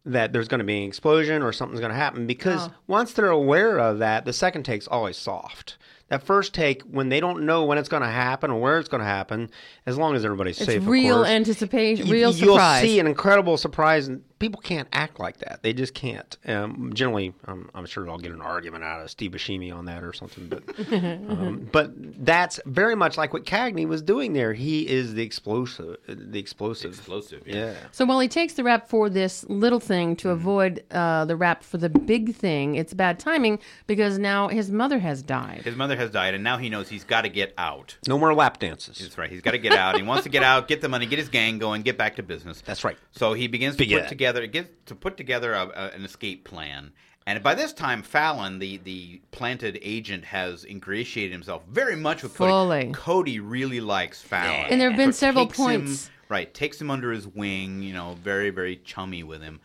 that 0.07 0.33
there's 0.35 0.49
going 0.49 0.59
to 0.59 0.65
be 0.65 0.83
an 0.83 0.89
explosion 0.89 1.43
or 1.43 1.51
something's 1.53 1.81
going 1.81 1.93
to 1.93 1.97
happen 1.97 2.27
because 2.27 2.69
Oh. 2.69 2.73
once 2.89 3.15
they're 3.15 3.31
aware 3.31 3.79
of 3.79 4.01
that 4.01 4.27
the 4.27 4.33
second 4.35 4.65
take's 4.65 4.87
always 4.87 5.17
soft 5.17 5.79
that 6.09 6.23
first 6.23 6.53
take 6.53 6.83
when 6.83 7.09
they 7.09 7.19
don't 7.21 7.47
know 7.47 7.65
when 7.65 7.79
it's 7.79 7.89
going 7.89 8.03
to 8.03 8.09
happen 8.11 8.51
or 8.51 8.61
where 8.61 8.79
it's 8.79 8.91
going 8.91 9.01
to 9.01 9.07
happen 9.07 9.49
as 9.87 9.97
long 9.97 10.15
as 10.15 10.23
everybody's 10.23 10.59
It's 10.59 10.67
safe 10.67 10.87
real 10.87 11.17
course, 11.17 11.29
anticipation, 11.29 12.07
you- 12.07 12.13
real 12.13 12.35
you'll 12.35 12.59
see 12.83 13.01
an 13.01 13.07
incredible 13.07 13.57
surprise, 13.57 14.11
people 14.39 14.61
can't 14.61 14.89
act 14.93 15.19
like 15.19 15.39
that. 15.39 15.61
They 15.63 15.73
just 15.73 15.95
can't. 15.95 16.37
Um, 16.47 16.93
generally, 16.95 17.35
um, 17.47 17.71
I'm 17.75 17.87
sure 17.87 18.09
I'll 18.09 18.19
get 18.19 18.33
an 18.33 18.41
argument 18.41 18.85
out 18.85 19.01
of 19.01 19.11
Steve 19.11 19.33
Buscemi 19.33 19.75
on 19.75 19.87
that 19.87 20.03
or 20.03 20.13
something. 20.13 20.49
But 20.49 20.63
um, 20.93 21.69
but 21.73 21.93
that's 22.25 22.61
very 22.67 22.95
much 22.95 23.17
like 23.17 23.33
what 23.33 23.45
Cagney 23.45 23.87
was 23.87 24.03
doing 24.03 24.33
there. 24.33 24.53
He 24.53 24.89
is 24.89 25.15
the 25.15 25.23
explosive, 25.23 25.97
the 26.07 26.39
explosive, 26.39 26.93
Explosive, 26.95 27.47
yeah. 27.47 27.55
Yeah. 27.55 27.75
So 27.93 28.05
while 28.05 28.21
he 28.21 28.29
takes 28.29 28.55
the 28.55 28.65
rap 28.65 28.89
for 28.89 29.09
this 29.09 29.45
little 29.49 29.81
thing 29.81 30.17
to 30.17 30.31
avoid 30.31 30.85
uh, 30.91 31.25
the 31.25 31.37
rap 31.37 31.63
for 31.63 31.79
the 31.79 31.89
big 31.89 32.35
thing, 32.35 32.75
it's 32.75 32.95
bad 32.95 33.19
timing 33.19 33.59
because 33.87 34.19
now 34.19 34.49
his 34.49 34.71
mother 34.71 34.99
has 34.99 35.23
died. 35.23 35.63
His 35.65 35.77
mother 35.77 35.97
has 35.97 36.11
died, 36.11 36.35
and 36.35 36.45
now 36.45 36.59
he 36.59 36.69
knows 36.69 36.89
he's 36.89 37.05
got 37.05 37.23
to 37.23 37.29
get 37.29 37.55
out. 37.59 37.97
No 38.07 38.19
more 38.19 38.35
lap 38.35 38.59
dances. 38.59 38.99
That's 38.99 39.17
right. 39.19 39.31
He's 39.31 39.41
got 39.41 39.53
to 39.53 39.59
get 39.59 39.73
out. 39.73 39.97
He 39.97 40.03
wants 40.03 40.25
to 40.25 40.29
get 40.29 40.43
out, 40.43 40.69
get 40.69 40.81
the 40.81 40.89
money, 40.89 41.07
get 41.07 41.19
his 41.19 41.29
gang 41.29 41.59
going, 41.59 41.83
get 41.83 41.97
back 41.97 42.17
to 42.17 42.23
business. 42.23 42.63
That's 42.65 42.85
right. 42.85 42.97
So 43.13 43.33
he 43.33 43.47
begins 43.47 43.77
to 43.77 43.79
Big 43.85 43.91
put 43.91 44.03
ad. 44.03 44.09
Together 44.25 44.47
get 44.47 44.87
to 44.87 44.95
put 44.95 45.17
together 45.17 45.53
a, 45.53 45.67
a, 45.69 45.91
an 45.95 46.05
escape 46.05 46.45
plan. 46.45 46.93
And 47.27 47.43
by 47.43 47.55
this 47.55 47.73
time, 47.73 48.03
Fallon, 48.03 48.59
the, 48.59 48.79
the 48.79 49.21
planted 49.31 49.79
agent, 49.81 50.25
has 50.27 50.65
ingratiated 50.65 51.33
himself 51.33 51.63
very 51.71 51.97
much 51.97 52.23
with 52.23 52.33
Fully. 52.37 52.85
Cody. 52.85 52.93
Cody 52.93 53.41
really 53.41 53.81
likes 53.81 54.21
Fallon, 54.21 54.67
And 54.71 54.81
there 54.81 54.91
have 54.91 54.97
been 54.99 55.13
So 55.13 55.19
several 55.27 55.47
takes 55.47 55.59
him- 55.59 55.65
points. 55.85 56.11
right, 56.29 56.53
takes 56.53 56.81
him 56.81 56.91
under 56.91 57.13
his 57.13 57.27
wing. 57.27 57.83
You 57.83 57.93
know, 57.95 58.17
very 58.23 58.51
very 58.51 58.77
chummy 58.85 59.23
with 59.23 59.43
him. 59.43 59.61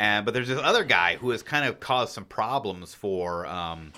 Uh, 0.00 0.20
but 0.22 0.34
there's 0.34 0.48
this 0.48 0.58
other 0.60 0.84
guy 0.84 1.16
who 1.16 1.30
has 1.30 1.42
kind 1.42 1.66
of 1.66 1.80
caused 1.80 2.12
some 2.12 2.24
problems 2.24 2.94
for 2.94 3.46
um, 3.46 3.92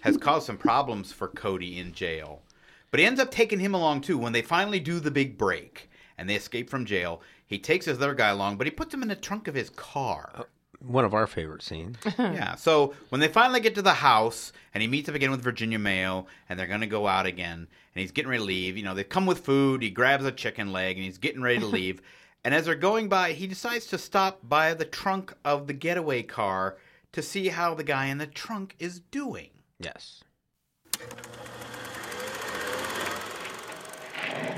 has 0.00 0.16
caused 0.16 0.46
some 0.46 0.58
problems 0.58 1.12
for 1.12 1.28
Cody 1.28 1.78
in 1.78 1.92
jail. 1.92 2.42
But 2.90 3.00
he 3.00 3.06
ends 3.06 3.20
up 3.20 3.30
taking 3.30 3.60
him 3.60 3.72
along 3.74 4.00
too 4.02 4.18
when 4.18 4.32
they 4.32 4.42
finally 4.42 4.80
do 4.80 4.98
the 5.00 5.10
big 5.12 5.38
break 5.38 5.88
and 6.18 6.28
they 6.28 6.34
escape 6.34 6.68
from 6.68 6.84
jail. 6.84 7.22
He 7.52 7.58
takes 7.58 7.84
his 7.86 7.98
other 7.98 8.14
guy 8.14 8.30
along, 8.30 8.56
but 8.56 8.66
he 8.66 8.70
puts 8.70 8.94
him 8.94 9.02
in 9.02 9.08
the 9.08 9.14
trunk 9.16 9.46
of 9.46 9.54
his 9.54 9.70
car. 9.70 10.30
Uh, 10.34 10.42
one 10.80 11.04
of 11.04 11.14
our 11.14 11.26
favorite 11.26 11.62
scenes. 11.62 11.96
yeah. 12.18 12.54
So 12.56 12.94
when 13.10 13.20
they 13.20 13.28
finally 13.28 13.60
get 13.60 13.74
to 13.76 13.82
the 13.82 13.92
house 13.92 14.52
and 14.74 14.80
he 14.82 14.88
meets 14.88 15.08
up 15.08 15.14
again 15.14 15.30
with 15.30 15.42
Virginia 15.42 15.78
Mayo 15.78 16.26
and 16.48 16.58
they're 16.58 16.66
going 16.66 16.80
to 16.80 16.86
go 16.86 17.06
out 17.06 17.26
again 17.26 17.68
and 17.94 18.00
he's 18.00 18.10
getting 18.10 18.30
ready 18.30 18.40
to 18.40 18.46
leave, 18.46 18.76
you 18.76 18.82
know, 18.82 18.94
they 18.94 19.04
come 19.04 19.26
with 19.26 19.44
food, 19.44 19.82
he 19.82 19.90
grabs 19.90 20.24
a 20.24 20.32
chicken 20.32 20.72
leg 20.72 20.96
and 20.96 21.04
he's 21.04 21.18
getting 21.18 21.42
ready 21.42 21.60
to 21.60 21.66
leave. 21.78 22.00
and 22.42 22.54
as 22.54 22.64
they're 22.64 22.74
going 22.74 23.08
by, 23.08 23.32
he 23.32 23.46
decides 23.46 23.86
to 23.86 23.98
stop 23.98 24.40
by 24.42 24.74
the 24.74 24.84
trunk 24.84 25.32
of 25.44 25.66
the 25.66 25.72
getaway 25.74 26.22
car 26.22 26.78
to 27.12 27.22
see 27.22 27.48
how 27.48 27.74
the 27.74 27.84
guy 27.84 28.06
in 28.06 28.18
the 28.18 28.26
trunk 28.26 28.74
is 28.78 28.98
doing. 28.98 29.50
yes. 29.78 30.24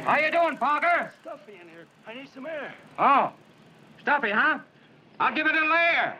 How 0.04 0.18
you 0.18 0.30
doing, 0.30 0.58
Parker? 0.58 1.10
Stuffy 1.22 1.54
in 1.54 1.66
here. 1.66 1.86
I 2.06 2.12
need 2.12 2.28
some 2.34 2.44
air. 2.44 2.74
Oh, 2.98 3.32
stuffy, 4.02 4.30
huh? 4.30 4.58
I'll 5.18 5.34
give 5.34 5.46
it 5.46 5.54
a 5.54 5.60
layer. 5.60 6.18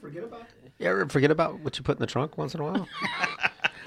Forget 0.00 0.24
about. 0.24 0.46
You 0.78 0.86
ever 0.86 1.06
forget 1.08 1.30
about 1.30 1.60
what 1.60 1.76
you 1.76 1.84
put 1.84 1.98
in 1.98 2.00
the 2.00 2.06
trunk 2.06 2.38
once 2.38 2.54
in 2.54 2.60
a 2.60 2.64
while? 2.64 2.88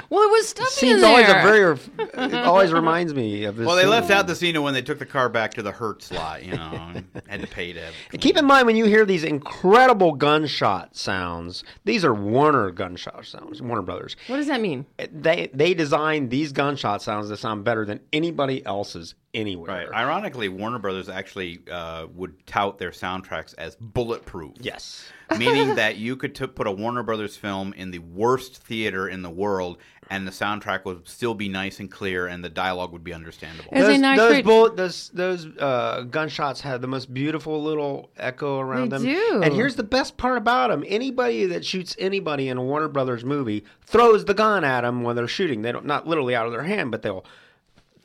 Well, 0.10 0.22
it 0.24 0.32
was 0.32 0.50
stuffy 0.50 0.70
Seems 0.72 1.02
in 1.02 1.08
always 1.08 1.28
a 1.28 1.34
very. 1.34 1.78
It 2.36 2.46
always 2.46 2.72
reminds 2.72 3.14
me 3.14 3.44
of 3.46 3.56
this. 3.58 3.66
Well, 3.66 3.76
they 3.76 3.86
left 3.86 4.10
out 4.12 4.28
the 4.28 4.36
scene 4.36 4.56
of 4.56 4.64
when 4.64 4.74
they 4.74 4.82
took 4.82 5.00
the 5.00 5.06
car 5.06 5.30
back 5.30 5.54
to 5.56 5.62
the 5.64 5.72
Hertz 5.72 6.12
lot, 6.12 6.44
you 6.44 6.54
know, 6.56 6.92
and 6.94 7.06
had 7.28 7.42
to 7.42 7.48
pay 7.48 7.74
to. 7.74 7.92
Keep 8.18 8.38
in 8.38 8.46
mind 8.46 8.68
when 8.68 8.76
you 8.76 8.86
hear 8.86 9.06
these 9.06 9.24
incredible 9.24 10.14
gunshot 10.14 10.96
sounds, 10.96 11.64
these 11.84 12.06
are 12.06 12.14
Warner 12.14 12.72
gunshot 12.72 13.26
sounds, 13.26 13.62
Warner 13.62 13.82
Brothers. 13.82 14.16
what 14.28 14.38
does 14.38 14.48
that 14.48 14.62
mean? 14.62 14.86
They 14.98 15.50
they 15.54 15.74
designed 15.74 16.30
these 16.30 16.52
gunshot 16.52 17.02
sounds 17.02 17.30
to 17.30 17.38
sound 17.38 17.64
better 17.64 17.86
than 17.86 18.00
anybody 18.14 18.66
else's 18.66 19.16
anywhere. 19.36 19.72
Right. 19.72 19.88
Ironically, 19.94 20.50
Warner 20.50 20.80
Brothers 20.80 21.10
actually 21.10 21.60
uh, 21.72 22.08
would 22.16 22.46
tout 22.48 22.78
their 22.78 22.92
soundtracks 22.92 23.54
as 23.58 23.76
bulletproof. 23.76 24.54
Yes. 24.60 25.06
meaning 25.40 25.74
that 25.76 25.98
you 25.98 26.16
could 26.16 26.36
t- 26.36 26.46
put 26.46 26.68
a 26.68 26.72
Warner 26.72 27.02
Brothers 27.02 27.36
film 27.36 27.74
in 27.74 27.90
the 27.92 27.98
worst 28.00 28.58
theater 28.58 29.08
in 29.08 29.24
the 29.24 29.30
world, 29.30 29.80
and 30.12 30.28
the 30.28 30.32
soundtrack 30.32 30.86
would 30.86 31.08
still 31.08 31.34
be 31.34 31.50
nice 31.50 31.80
and 31.80 31.90
clear, 31.90 32.28
and 32.28 32.44
the 32.44 32.50
dialogue 32.50 32.92
would 32.92 33.04
be 33.04 33.12
understandable. 33.12 33.70
As 33.72 33.86
a 33.86 33.88
those, 33.88 33.94
those, 33.94 34.02
nitrate- 34.02 34.46
bullet, 34.46 34.78
those 34.78 35.10
those 35.10 35.48
uh, 35.58 36.02
gunshots 36.12 36.62
have 36.62 36.80
the 36.82 36.88
most 36.88 37.12
beautiful 37.12 37.64
little 37.64 38.12
echo 38.18 38.60
around 38.60 38.92
They 38.92 38.98
them. 38.98 39.06
do. 39.08 39.42
And 39.44 39.52
here's 39.56 39.76
the 39.76 39.84
best 39.84 40.16
part 40.18 40.38
about 40.38 40.70
them: 40.70 40.84
anybody 40.88 41.48
that 41.48 41.66
shoots 41.66 41.96
anybody 41.98 42.48
in 42.50 42.58
a 42.58 42.64
Warner 42.64 42.88
Brothers 42.88 43.26
movie 43.26 43.66
throws 43.82 44.26
the 44.26 44.36
gun 44.36 44.64
at 44.64 44.82
them 44.82 45.02
when 45.02 45.16
they're 45.16 45.28
shooting. 45.28 45.64
They 45.64 45.72
don't 45.72 45.86
not 45.88 46.08
literally 46.08 46.36
out 46.36 46.46
of 46.46 46.52
their 46.52 46.64
hand, 46.64 46.92
but 46.92 47.02
they'll 47.02 47.26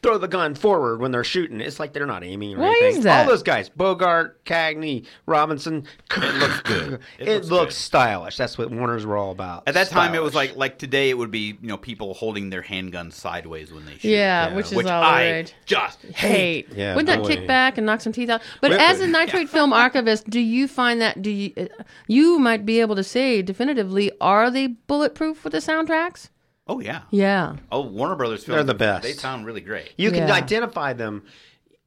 throw 0.02 0.16
the 0.18 0.28
gun 0.28 0.54
forward 0.54 1.00
when 1.00 1.10
they're 1.12 1.22
shooting. 1.24 1.60
It's 1.60 1.78
like 1.78 1.92
they're 1.92 2.06
not 2.06 2.24
aiming 2.24 2.54
or 2.56 2.60
Why 2.60 2.68
anything. 2.82 2.98
is 2.98 3.04
that? 3.04 3.24
All 3.26 3.30
those 3.30 3.42
guys: 3.42 3.68
Bogart, 3.68 4.44
Cagney, 4.44 5.06
Robinson. 5.26 5.86
It 6.16 6.34
looks 6.34 6.60
good. 6.62 6.92
It, 7.18 7.28
It 7.28 7.34
looks 7.34 7.48
looks, 7.50 7.74
good. 7.76 7.80
stylish. 7.82 8.36
That's 8.36 8.56
what 8.58 8.70
Warners 8.70 9.04
were 9.06 9.16
all 9.16 9.30
about. 9.30 9.64
At 9.66 9.74
that 9.74 9.88
time, 9.88 10.14
it 10.14 10.22
was 10.22 10.34
like 10.34 10.56
like 10.56 10.78
today. 10.78 11.10
It 11.10 11.18
would 11.18 11.30
be 11.30 11.58
you 11.60 11.68
know 11.68 11.76
people 11.76 12.14
holding 12.14 12.50
their 12.50 12.62
handguns 12.62 13.12
sideways 13.14 13.72
when 13.72 13.84
they 13.86 13.92
shoot. 13.92 14.04
Yeah, 14.10 14.48
Yeah, 14.48 14.54
which 14.56 14.66
is 14.66 14.74
which 14.74 14.86
all 14.86 15.02
I 15.02 15.30
right. 15.32 15.54
just 15.66 16.02
Hate. 16.02 16.68
Yeah, 16.74 16.94
Wouldn't 16.94 17.06
that 17.08 17.22
boy. 17.22 17.28
kick 17.36 17.46
back 17.46 17.76
and 17.78 17.86
knock 17.86 18.00
some 18.00 18.12
teeth 18.12 18.28
out? 18.30 18.42
But 18.60 18.70
Whip 18.72 18.80
as 18.80 19.00
a 19.00 19.06
nitrate 19.06 19.48
film 19.48 19.72
archivist, 19.72 20.28
do 20.30 20.40
you 20.40 20.66
find 20.68 21.00
that 21.00 21.20
do 21.22 21.30
you 21.30 21.52
uh, 21.56 21.66
you 22.06 22.38
might 22.38 22.64
be 22.66 22.80
able 22.80 22.96
to 22.96 23.04
say 23.04 23.42
definitively 23.42 24.10
are 24.20 24.50
they 24.50 24.66
bulletproof 24.68 25.44
with 25.44 25.52
the 25.52 25.58
soundtracks? 25.58 26.28
Oh 26.70 26.78
yeah. 26.78 27.02
Yeah. 27.10 27.56
Oh, 27.72 27.80
Warner 27.82 28.14
Brothers 28.14 28.44
films. 28.44 28.56
They're 28.58 28.64
the 28.64 28.74
best. 28.74 29.02
They 29.02 29.12
sound 29.12 29.44
really 29.44 29.60
great. 29.60 29.92
You 29.98 30.10
can 30.12 30.28
Yeah. 30.28 30.34
identify 30.34 30.92
them. 30.92 31.24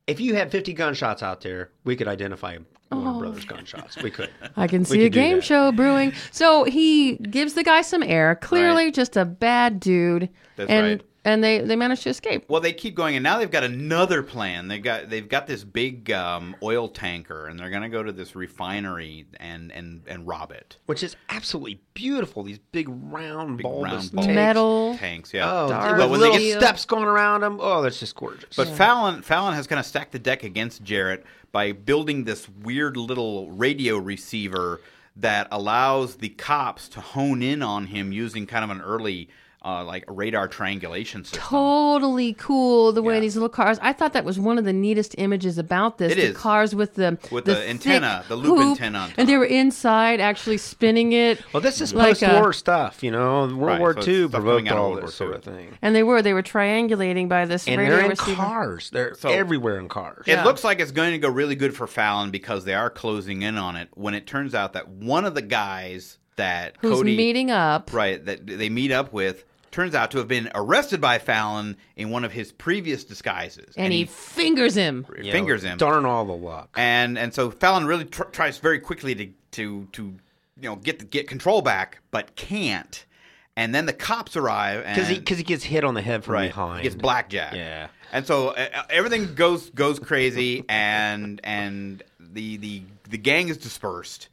If 0.07 0.19
you 0.19 0.35
had 0.35 0.51
50 0.51 0.73
gunshots 0.73 1.23
out 1.23 1.39
there, 1.39 1.69
we 1.85 1.95
could 1.95 2.09
identify 2.09 2.57
Warner 2.91 3.09
Oh. 3.11 3.19
Brothers 3.19 3.45
gunshots. 3.45 3.95
We 4.03 4.11
could. 4.11 4.29
I 4.57 4.67
can 4.67 4.83
see 4.83 4.99
a 4.99 5.05
could 5.05 5.13
do 5.13 5.19
game 5.21 5.35
that. 5.37 5.45
show 5.45 5.71
brewing. 5.71 6.11
So 6.31 6.65
he 6.65 7.15
gives 7.15 7.53
the 7.53 7.63
guy 7.63 7.81
some 7.81 8.03
air. 8.03 8.35
Clearly, 8.35 8.85
Right. 8.85 8.93
just 8.93 9.15
a 9.15 9.23
bad 9.23 9.79
dude. 9.79 10.27
That's 10.57 10.69
and 10.69 10.85
right. 10.85 11.01
And 11.25 11.43
they 11.43 11.59
they 11.59 11.75
manage 11.75 12.01
to 12.01 12.09
escape. 12.09 12.45
Well, 12.49 12.59
they 12.61 12.73
keep 12.73 12.95
going, 12.95 13.15
and 13.15 13.23
now 13.23 13.37
they've 13.37 13.49
got 13.49 13.63
another 13.63 14.21
plan. 14.23 14.67
They've 14.67 14.83
got 14.83 15.09
they've 15.09 15.27
got 15.27 15.47
this 15.47 15.63
big 15.63 16.11
um, 16.11 16.55
oil 16.61 16.87
tanker, 16.89 17.47
and 17.47 17.57
they're 17.59 17.69
going 17.69 17.81
to 17.83 17.89
go 17.89 18.03
to 18.03 18.11
this 18.11 18.35
refinery 18.35 19.25
and 19.39 19.71
and 19.71 20.01
and 20.07 20.27
rob 20.27 20.51
it. 20.51 20.77
Which 20.85 21.03
is 21.03 21.15
absolutely 21.29 21.79
beautiful. 21.93 22.43
These 22.43 22.59
big 22.71 22.87
round 22.89 23.57
Big 23.57 23.63
bulbous 23.63 23.91
round 23.91 24.11
tanks. 24.13 24.27
Metal. 24.27 24.97
Tanks, 24.97 25.33
yeah. 25.33 25.49
Oh, 25.49 25.69
Dark 25.69 25.91
with 25.91 25.99
But 25.99 26.09
when 26.09 26.19
they 26.19 26.25
little 26.31 26.39
get- 26.41 26.59
steps 26.61 26.85
going 26.85 27.05
around 27.05 27.41
them. 27.41 27.57
Oh, 27.61 27.81
that's 27.81 27.99
just 27.99 28.15
gorgeous. 28.15 28.55
But 28.55 28.67
Fallon 28.69 29.21
Fallon 29.21 29.53
has 29.53 29.67
kind 29.67 29.79
of 29.79 29.85
stacked 29.85 30.11
the 30.11 30.19
deck 30.19 30.43
against 30.43 30.83
Jarrett 30.83 31.25
by 31.51 31.71
building 31.71 32.23
this 32.23 32.49
weird 32.49 32.97
little 32.97 33.51
radio 33.51 33.97
receiver 33.97 34.81
that 35.15 35.47
allows 35.51 36.15
the 36.15 36.29
cops 36.29 36.89
to 36.89 36.99
hone 36.99 37.43
in 37.43 37.61
on 37.61 37.85
him 37.87 38.11
using 38.11 38.47
kind 38.47 38.63
of 38.63 38.71
an 38.75 38.81
early 38.81 39.29
uh, 39.65 39.83
like 39.85 40.03
radar 40.07 40.47
triangulation 40.47 41.23
system. 41.23 41.41
Totally 41.41 42.33
cool 42.33 42.91
the 42.91 43.01
way 43.01 43.15
Yeah. 43.15 43.19
these 43.21 43.35
little 43.35 43.49
cars. 43.49 43.79
I 43.81 43.93
thought 43.93 44.13
that 44.13 44.25
was 44.25 44.37
one 44.39 44.57
of 44.57 44.65
the 44.65 44.73
neatest 44.73 45.15
images 45.17 45.57
about 45.57 45.97
this. 45.97 46.11
It 46.11 46.15
the 46.15 46.21
is. 46.31 46.37
cars 46.37 46.75
with 46.75 46.95
the 46.95 47.17
With 47.31 47.45
the 47.45 47.53
the 47.55 47.69
antenna, 47.69 48.25
the 48.27 48.35
loop 48.35 48.57
hoop, 48.57 48.67
antenna 48.71 48.99
on 48.99 49.11
and 49.17 49.27
they 49.29 49.37
were 49.37 49.45
inside 49.45 50.19
actually 50.19 50.57
spinning 50.57 51.13
it. 51.13 51.41
well, 51.53 51.61
this 51.61 51.79
is 51.81 51.93
like 51.93 52.19
post-war 52.19 52.51
stuff, 52.53 53.03
you 53.03 53.11
know. 53.11 53.41
World 53.47 53.53
Right, 53.53 53.79
War 53.79 54.01
so 54.01 54.09
II 54.09 54.27
provoked 54.29 54.71
all 54.71 54.95
this 54.95 55.15
sort 55.15 55.35
of 55.35 55.43
thing. 55.43 55.77
And 55.81 55.95
they 55.95 56.03
were 56.03 56.21
they 56.21 56.33
were 56.33 56.43
triangulating 56.43 57.29
by 57.29 57.45
this 57.45 57.67
And 57.67 57.77
radio 57.79 57.95
they're 57.95 58.03
in 58.05 58.09
receiver. 58.11 58.35
cars. 58.35 58.89
They're 58.91 59.15
So- 59.15 59.29
everywhere 59.29 59.79
in 59.79 59.87
cars. 59.89 60.23
It 60.27 60.31
Yeah. 60.33 60.43
looks 60.43 60.63
like 60.63 60.79
it's 60.79 60.91
going 60.91 61.11
to 61.11 61.17
go 61.19 61.29
really 61.29 61.55
good 61.55 61.75
for 61.75 61.87
Fallon 61.87 62.31
because 62.31 62.65
they 62.65 62.73
are 62.73 62.89
closing 62.89 63.41
in 63.43 63.57
on 63.57 63.75
it. 63.75 63.89
When 63.93 64.13
it 64.13 64.27
turns 64.27 64.53
out 64.53 64.73
that 64.73 64.89
one 64.89 65.25
of 65.25 65.35
the 65.35 65.41
guys 65.41 66.17
that 66.35 66.75
Who's 66.81 66.97
Cody 66.97 67.15
meeting 67.15 67.51
up? 67.51 67.93
right 67.93 68.23
that 68.25 68.45
they 68.47 68.67
meet 68.69 68.91
up 68.91 69.13
with 69.13 69.45
turns 69.73 69.93
out 69.95 70.11
to 70.11 70.19
have 70.19 70.27
been 70.29 70.49
arrested 70.55 71.01
by 71.01 71.19
Fallon 71.19 71.75
in 71.97 72.09
one 72.11 72.23
of 72.23 72.31
his 72.31 72.51
previous 72.53 73.03
disguises, 73.03 73.73
And 73.75 73.91
he 73.91 74.05
fingers 74.05 74.75
him. 74.75 75.05
You 75.17 75.25
know, 75.25 75.31
fingers 75.31 75.63
him. 75.63 75.77
Darn 75.77 76.05
all 76.05 76.23
the 76.23 76.31
luck. 76.31 76.69
and 76.77 77.17
and 77.17 77.33
so 77.33 77.51
Fallon 77.51 77.85
really 77.85 78.05
tr- 78.05 78.23
tries 78.31 78.57
very 78.59 78.79
quickly 78.79 79.13
to 79.15 79.27
to 79.51 79.87
to 79.91 80.03
you 80.03 80.69
know 80.69 80.77
get 80.77 80.99
the, 80.99 81.05
get 81.05 81.27
control 81.27 81.61
back, 81.61 81.99
but 82.11 82.35
can't. 82.37 83.05
And 83.55 83.75
then 83.75 83.85
the 83.85 83.93
cops 83.93 84.35
arrive 84.35 84.83
Because 84.83 85.07
he, 85.07 85.21
cause 85.21 85.37
he 85.37 85.43
gets 85.43 85.63
hit 85.63 85.83
on 85.83 85.93
the 85.93 86.01
head 86.01 86.23
from 86.23 86.33
right 86.33 86.47
behind. 86.47 86.77
he 86.79 86.83
gets 86.83 86.95
blackjack. 86.95 87.53
Yeah. 87.53 87.89
and 88.11 88.25
so 88.25 88.49
uh, 88.49 88.83
everything 88.89 89.35
goes 89.35 89.69
goes 89.71 89.99
crazy, 89.99 90.63
and 90.69 91.39
and 91.43 92.01
the 92.19 92.57
the 92.57 92.81
the 93.09 93.17
gang 93.17 93.49
is 93.49 93.57
dispersed. 93.57 94.29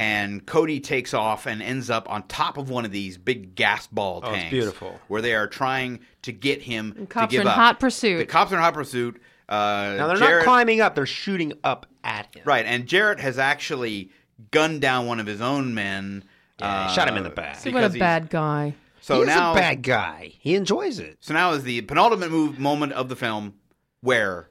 And 0.00 0.46
Cody 0.46 0.80
takes 0.80 1.12
off 1.12 1.44
and 1.46 1.60
ends 1.62 1.90
up 1.90 2.08
on 2.08 2.22
top 2.26 2.56
of 2.56 2.70
one 2.70 2.86
of 2.86 2.90
these 2.90 3.18
big 3.18 3.54
gas 3.54 3.86
ball 3.86 4.20
Oh, 4.24 4.28
it's 4.30 4.38
tanks. 4.38 4.50
beautiful. 4.50 4.98
Where 5.08 5.20
they 5.20 5.34
are 5.34 5.46
trying 5.46 6.00
to 6.22 6.32
get 6.32 6.62
him 6.62 6.94
And 6.96 7.08
cops 7.10 7.26
to 7.26 7.36
give 7.36 7.40
are 7.40 7.42
in 7.42 7.48
up. 7.48 7.54
hot 7.54 7.80
pursuit. 7.80 8.16
The 8.18 8.24
cops 8.24 8.50
are 8.50 8.54
in 8.56 8.62
hot 8.62 8.72
pursuit. 8.72 9.20
Uh, 9.46 9.94
Now, 9.98 10.06
they're 10.06 10.16
Jarrett- 10.16 10.36
not 10.38 10.44
climbing 10.44 10.80
up. 10.80 10.94
They're 10.94 11.04
shooting 11.04 11.52
up 11.64 11.84
at 12.02 12.34
him. 12.34 12.42
Right, 12.46 12.64
and 12.64 12.86
Jarrett 12.86 13.20
has 13.20 13.38
actually 13.38 14.10
gunned 14.52 14.80
down 14.80 15.06
one 15.06 15.20
of 15.20 15.26
his 15.26 15.42
own 15.42 15.74
men. 15.74 16.24
Yeah, 16.60 16.88
he 16.88 16.94
shot 16.94 17.06
him 17.06 17.18
in 17.18 17.22
the 17.24 17.28
back. 17.30 17.56
See 17.56 17.70
what 17.70 17.84
a 17.84 17.88
he's- 17.88 17.98
bad 17.98 18.30
guy. 18.30 18.74
So 19.02 19.18
He's 19.18 19.26
now, 19.26 19.52
a 19.52 19.54
bad 19.54 19.82
guy. 19.82 20.32
He 20.38 20.54
enjoys 20.54 20.98
it. 20.98 21.18
so 21.20 21.34
now 21.34 21.52
is 21.52 21.62
the 21.64 21.80
penultimate 21.82 22.30
move 22.30 22.58
moment 22.58 22.92
of 22.94 23.08
the 23.10 23.16
film 23.16 23.54
where 24.00 24.48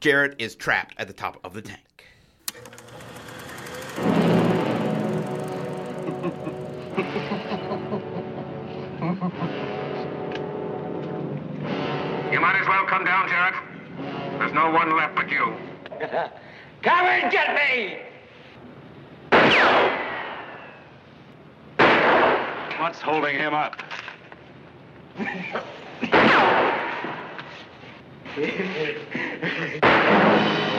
Jarrett 0.00 0.34
is 0.40 0.54
trapped 0.56 0.94
at 0.98 1.06
the 1.06 1.12
top 1.14 1.38
of 1.44 1.52
the 1.54 1.62
tank. 1.62 1.80
You 12.36 12.42
might 12.42 12.60
as 12.60 12.68
well 12.68 12.84
come 12.84 13.02
down, 13.02 13.30
Jarrett. 13.30 13.54
There's 14.38 14.52
no 14.52 14.70
one 14.70 14.94
left 14.94 15.16
but 15.16 15.30
you. 15.30 15.56
Come 16.82 17.06
and 17.06 17.32
get 17.32 17.54
me! 17.54 17.96
What's 22.78 23.00
holding 23.00 23.36
him 23.36 23.54
up? 23.54 23.80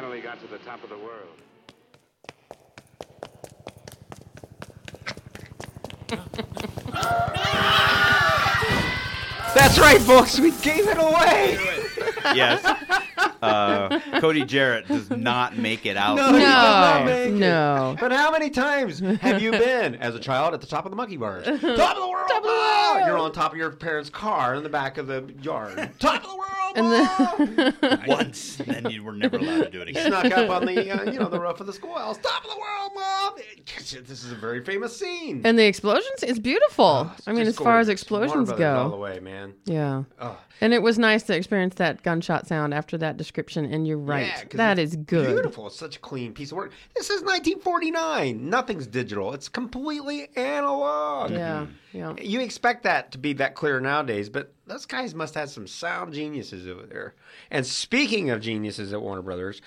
the 0.00 0.58
top 0.58 0.82
of 0.84 0.90
the 0.90 0.98
world. 0.98 1.36
That's 9.54 9.78
right, 9.78 10.00
folks. 10.00 10.38
We 10.38 10.50
gave 10.60 10.86
it 10.86 10.98
away. 10.98 11.58
yes. 12.34 12.62
Uh, 13.42 14.00
Cody 14.20 14.44
Jarrett 14.44 14.86
does 14.86 15.08
not 15.10 15.56
make 15.56 15.86
it 15.86 15.96
out. 15.96 16.16
No, 16.16 16.26
he 16.32 16.38
did 16.40 16.44
not 16.44 17.00
No, 17.00 17.04
make 17.06 17.28
it. 17.28 17.32
no. 17.34 17.96
But 17.98 18.12
how 18.12 18.30
many 18.30 18.50
times 18.50 18.98
have 19.00 19.40
you 19.40 19.52
been 19.52 19.94
as 19.96 20.14
a 20.14 20.20
child 20.20 20.52
at 20.52 20.60
the 20.60 20.66
top 20.66 20.84
of 20.84 20.90
the 20.90 20.96
monkey 20.96 21.16
bars? 21.16 21.44
top 21.46 21.56
of 21.56 21.60
the 21.60 21.70
world! 22.08 22.28
Top 22.28 22.38
of 22.38 22.42
the 22.42 22.48
world! 22.48 23.06
You're 23.06 23.18
on 23.18 23.32
top 23.32 23.52
of 23.52 23.58
your 23.58 23.70
parents' 23.70 24.10
car 24.10 24.54
in 24.56 24.62
the 24.62 24.68
back 24.68 24.98
of 24.98 25.06
the 25.06 25.32
yard. 25.40 25.90
top 25.98 26.22
of 26.22 26.28
the 26.30 26.36
world! 26.36 26.45
And 26.76 26.92
then, 26.92 27.74
Once, 28.06 28.60
and 28.60 28.68
then 28.68 28.90
you 28.90 29.02
were 29.02 29.12
never 29.12 29.38
allowed 29.38 29.64
to 29.64 29.70
do 29.70 29.80
it 29.80 29.88
again. 29.88 30.08
Snuck 30.08 30.30
up 30.32 30.50
on 30.50 30.66
the 30.66 30.90
uh, 30.90 31.10
you 31.10 31.18
know 31.18 31.28
the 31.28 31.40
roof 31.46 31.58
of 31.60 31.66
the 31.66 31.72
schoolhouse. 31.72 32.18
Top 32.18 32.44
of 32.44 32.50
the 32.50 32.56
world, 32.58 32.92
mom! 32.94 33.25
This 33.76 34.24
is 34.24 34.32
a 34.32 34.36
very 34.36 34.64
famous 34.64 34.98
scene. 34.98 35.42
and 35.44 35.58
the 35.58 35.64
explosions, 35.66 36.22
it's 36.22 36.38
beautiful. 36.38 36.84
Oh, 36.84 37.14
it's 37.16 37.28
I 37.28 37.32
mean, 37.32 37.46
as 37.46 37.56
far 37.56 37.78
as 37.78 37.88
explosions 37.88 38.48
Brothers 38.48 38.66
all 38.78 38.90
the 38.90 38.96
go. 38.96 39.02
way, 39.02 39.20
man. 39.20 39.54
Yeah. 39.64 40.04
Oh. 40.20 40.38
And 40.60 40.72
it 40.72 40.80
was 40.82 40.98
nice 40.98 41.22
to 41.24 41.36
experience 41.36 41.74
that 41.76 42.02
gunshot 42.02 42.46
sound 42.46 42.72
after 42.74 42.96
that 42.98 43.16
description. 43.16 43.64
And 43.66 43.86
you're 43.86 43.98
right. 43.98 44.26
Yeah, 44.26 44.44
that 44.54 44.78
is 44.78 44.96
good. 44.96 45.26
Beautiful. 45.34 45.66
It's 45.66 45.76
such 45.76 45.96
a 45.96 45.98
clean 46.00 46.32
piece 46.32 46.50
of 46.50 46.56
work. 46.56 46.72
This 46.94 47.10
is 47.10 47.22
1949. 47.22 48.48
Nothing's 48.48 48.86
digital. 48.86 49.34
It's 49.34 49.48
completely 49.48 50.28
analog. 50.36 51.30
Yeah. 51.30 51.66
Mm-hmm. 51.66 51.98
Yeah. 51.98 52.14
You 52.20 52.40
expect 52.40 52.82
that 52.84 53.12
to 53.12 53.18
be 53.18 53.34
that 53.34 53.54
clear 53.54 53.80
nowadays, 53.80 54.28
but 54.28 54.52
those 54.66 54.86
guys 54.86 55.14
must 55.14 55.34
have 55.34 55.50
some 55.50 55.66
sound 55.66 56.12
geniuses 56.14 56.66
over 56.66 56.86
there. 56.86 57.14
And 57.50 57.66
speaking 57.66 58.30
of 58.30 58.40
geniuses 58.40 58.92
at 58.92 59.00
Warner 59.02 59.22
Brothers, 59.22 59.60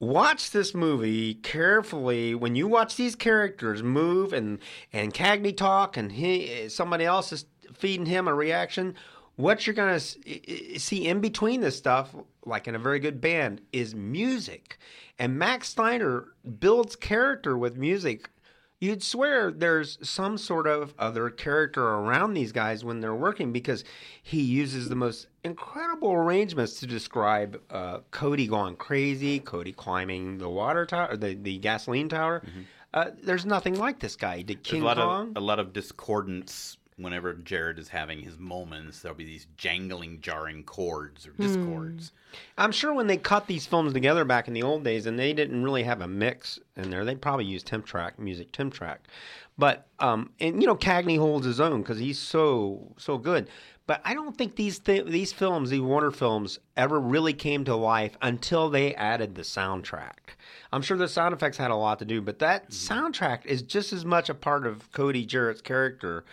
watch 0.00 0.50
this 0.50 0.74
movie 0.74 1.34
carefully. 1.34 2.34
When 2.34 2.56
you 2.56 2.66
watch 2.66 2.96
these 2.96 3.14
characters 3.14 3.82
move 3.82 4.32
and 4.32 4.58
and 4.92 5.14
Cagney 5.14 5.56
talk, 5.56 5.96
and 5.96 6.10
he 6.12 6.68
somebody 6.68 7.04
else 7.04 7.32
is 7.32 7.44
feeding 7.74 8.06
him 8.06 8.26
a 8.26 8.34
reaction. 8.34 8.94
What 9.36 9.66
you're 9.66 9.76
i- 10.26 10.40
i- 10.48 10.76
see 10.76 11.06
in 11.06 11.20
between 11.20 11.60
this 11.60 11.76
stuff, 11.76 12.14
like 12.44 12.66
in 12.66 12.74
a 12.74 12.78
very 12.78 12.98
good 12.98 13.20
band, 13.20 13.62
is 13.72 13.94
music. 13.94 14.78
And 15.18 15.38
Max 15.38 15.68
Steiner 15.68 16.32
builds 16.58 16.96
character 16.96 17.56
with 17.56 17.76
music 17.76 18.30
you'd 18.80 19.02
swear 19.02 19.50
there's 19.50 19.98
some 20.08 20.38
sort 20.38 20.66
of 20.66 20.94
other 20.98 21.28
character 21.28 21.82
around 21.82 22.32
these 22.34 22.50
guys 22.50 22.82
when 22.82 23.00
they're 23.00 23.14
working 23.14 23.52
because 23.52 23.84
he 24.22 24.40
uses 24.40 24.88
the 24.88 24.96
most 24.96 25.26
incredible 25.44 26.12
arrangements 26.12 26.80
to 26.80 26.86
describe 26.86 27.60
uh, 27.70 28.00
Cody 28.10 28.46
going 28.46 28.76
crazy, 28.76 29.38
Cody 29.40 29.72
climbing 29.72 30.38
the 30.38 30.48
water 30.48 30.86
tower, 30.86 31.16
the, 31.16 31.34
the 31.34 31.58
gasoline 31.58 32.08
tower. 32.08 32.42
Uh, 32.92 33.10
there's 33.22 33.46
nothing 33.46 33.74
like 33.78 34.00
this 34.00 34.16
guy. 34.16 34.38
He 34.38 34.42
did 34.42 34.58
There's 34.58 34.72
King 34.72 34.82
a 34.82 34.84
lot 34.84 34.96
Kong. 34.96 35.30
of 35.30 35.36
a 35.36 35.40
lot 35.40 35.58
of 35.58 35.72
discordance 35.72 36.76
whenever 36.96 37.32
Jarrett 37.34 37.78
is 37.78 37.88
having 37.88 38.20
his 38.20 38.36
moments. 38.38 39.00
There'll 39.00 39.16
be 39.16 39.24
these 39.24 39.46
jangling, 39.56 40.20
jarring 40.20 40.64
chords 40.64 41.26
or 41.26 41.30
discords. 41.32 42.12
I'm 42.58 42.72
sure 42.72 42.92
when 42.92 43.06
they 43.06 43.16
cut 43.16 43.46
these 43.46 43.66
films 43.66 43.92
together 43.92 44.24
back 44.24 44.48
in 44.48 44.54
the 44.54 44.62
old 44.62 44.84
days, 44.84 45.06
and 45.06 45.18
they 45.18 45.32
didn't 45.32 45.62
really 45.62 45.82
have 45.84 46.00
a 46.02 46.08
mix 46.08 46.58
in 46.76 46.90
there, 46.90 47.04
they 47.04 47.14
probably 47.14 47.46
used 47.46 47.66
Temp 47.66 47.86
Track 47.86 48.18
music, 48.18 48.52
Temp 48.52 48.74
Track. 48.74 49.00
But 49.60 49.86
um, 49.98 50.30
and 50.40 50.60
you 50.62 50.66
know, 50.66 50.74
Cagney 50.74 51.18
holds 51.18 51.44
his 51.44 51.60
own 51.60 51.82
because 51.82 51.98
he's 51.98 52.18
so 52.18 52.94
so 52.96 53.18
good. 53.18 53.48
But 53.86 54.00
I 54.04 54.14
don't 54.14 54.36
think 54.36 54.56
these 54.56 54.78
th- 54.78 55.04
these 55.04 55.34
films, 55.34 55.68
these 55.68 55.82
Warner 55.82 56.10
films, 56.10 56.60
ever 56.78 56.98
really 56.98 57.34
came 57.34 57.64
to 57.64 57.76
life 57.76 58.16
until 58.22 58.70
they 58.70 58.94
added 58.94 59.34
the 59.34 59.42
soundtrack. 59.42 60.36
I'm 60.72 60.80
sure 60.80 60.96
the 60.96 61.08
sound 61.08 61.34
effects 61.34 61.58
had 61.58 61.70
a 61.70 61.76
lot 61.76 61.98
to 61.98 62.06
do, 62.06 62.22
but 62.22 62.38
that 62.38 62.70
soundtrack 62.70 63.44
is 63.44 63.60
just 63.60 63.92
as 63.92 64.04
much 64.04 64.30
a 64.30 64.34
part 64.34 64.66
of 64.66 64.90
Cody 64.92 65.26
Jarrett's 65.26 65.60
character 65.60 66.24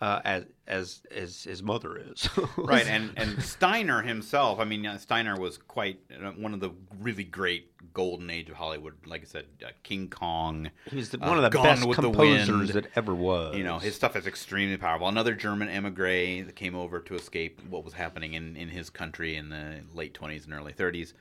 uh, 0.00 0.20
as 0.24 0.44
as 0.66 1.02
as 1.10 1.44
his 1.44 1.62
mother 1.62 1.96
is. 1.96 2.28
Right, 2.56 2.86
and 2.86 3.10
and 3.16 3.42
Steiner 3.42 4.02
himself. 4.02 4.58
I 4.58 4.64
mean, 4.64 4.88
Steiner 4.98 5.38
was 5.38 5.58
quite 5.58 6.00
uh, 6.10 6.30
one 6.30 6.54
of 6.54 6.60
the 6.60 6.70
really 7.00 7.24
great 7.24 7.70
golden 7.92 8.30
age 8.30 8.48
of 8.48 8.56
Hollywood. 8.56 8.94
Like 9.06 9.22
I 9.22 9.24
said, 9.24 9.46
uh, 9.64 9.70
King 9.82 10.08
Kong. 10.08 10.70
He 10.90 10.96
was 10.96 11.10
the, 11.10 11.22
uh, 11.22 11.28
one 11.28 11.42
of 11.42 11.50
the 11.50 11.58
best 11.58 11.82
the 11.82 11.92
composers 11.92 12.48
Wind. 12.48 12.68
that 12.70 12.86
ever 12.96 13.14
was. 13.14 13.56
You 13.56 13.64
know, 13.64 13.78
his 13.78 13.94
stuff 13.94 14.16
is 14.16 14.26
extremely 14.26 14.76
powerful. 14.76 15.08
Another 15.08 15.34
German 15.34 15.68
emigre 15.68 16.44
that 16.44 16.56
came 16.56 16.74
over 16.74 17.00
to 17.00 17.14
escape 17.14 17.60
what 17.68 17.84
was 17.84 17.94
happening 17.94 18.34
in, 18.34 18.56
in 18.56 18.68
his 18.68 18.90
country 18.90 19.36
in 19.36 19.48
the 19.50 19.82
late 19.92 20.14
20s 20.14 20.44
and 20.44 20.54
early 20.54 20.72
30s. 20.72 21.12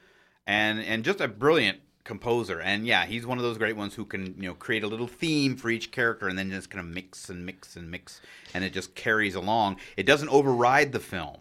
And 0.46 0.80
and 0.80 1.06
just 1.06 1.22
a 1.22 1.28
brilliant 1.28 1.80
composer. 2.04 2.60
And 2.60 2.86
yeah, 2.86 3.06
he's 3.06 3.26
one 3.26 3.38
of 3.38 3.44
those 3.44 3.58
great 3.58 3.78
ones 3.78 3.96
who 3.96 4.06
can, 4.06 4.36
you 4.38 4.50
know, 4.50 4.54
create 4.56 4.84
a 4.84 4.88
little 4.88 5.08
theme 5.08 5.56
for 5.56 5.70
each 5.70 5.92
character 5.92 6.28
and 6.28 6.38
then 6.38 6.52
just 6.52 6.70
kind 6.70 6.80
of 6.86 6.92
mix 6.94 7.30
and 7.30 7.46
mix 7.46 7.76
and 7.76 7.90
mix 7.90 8.20
and 8.54 8.64
it 8.64 8.74
just 8.74 8.94
carries 8.96 9.36
along. 9.36 9.78
It 9.98 10.06
doesn't 10.06 10.30
override 10.30 10.92
the 10.92 11.00
film, 11.00 11.38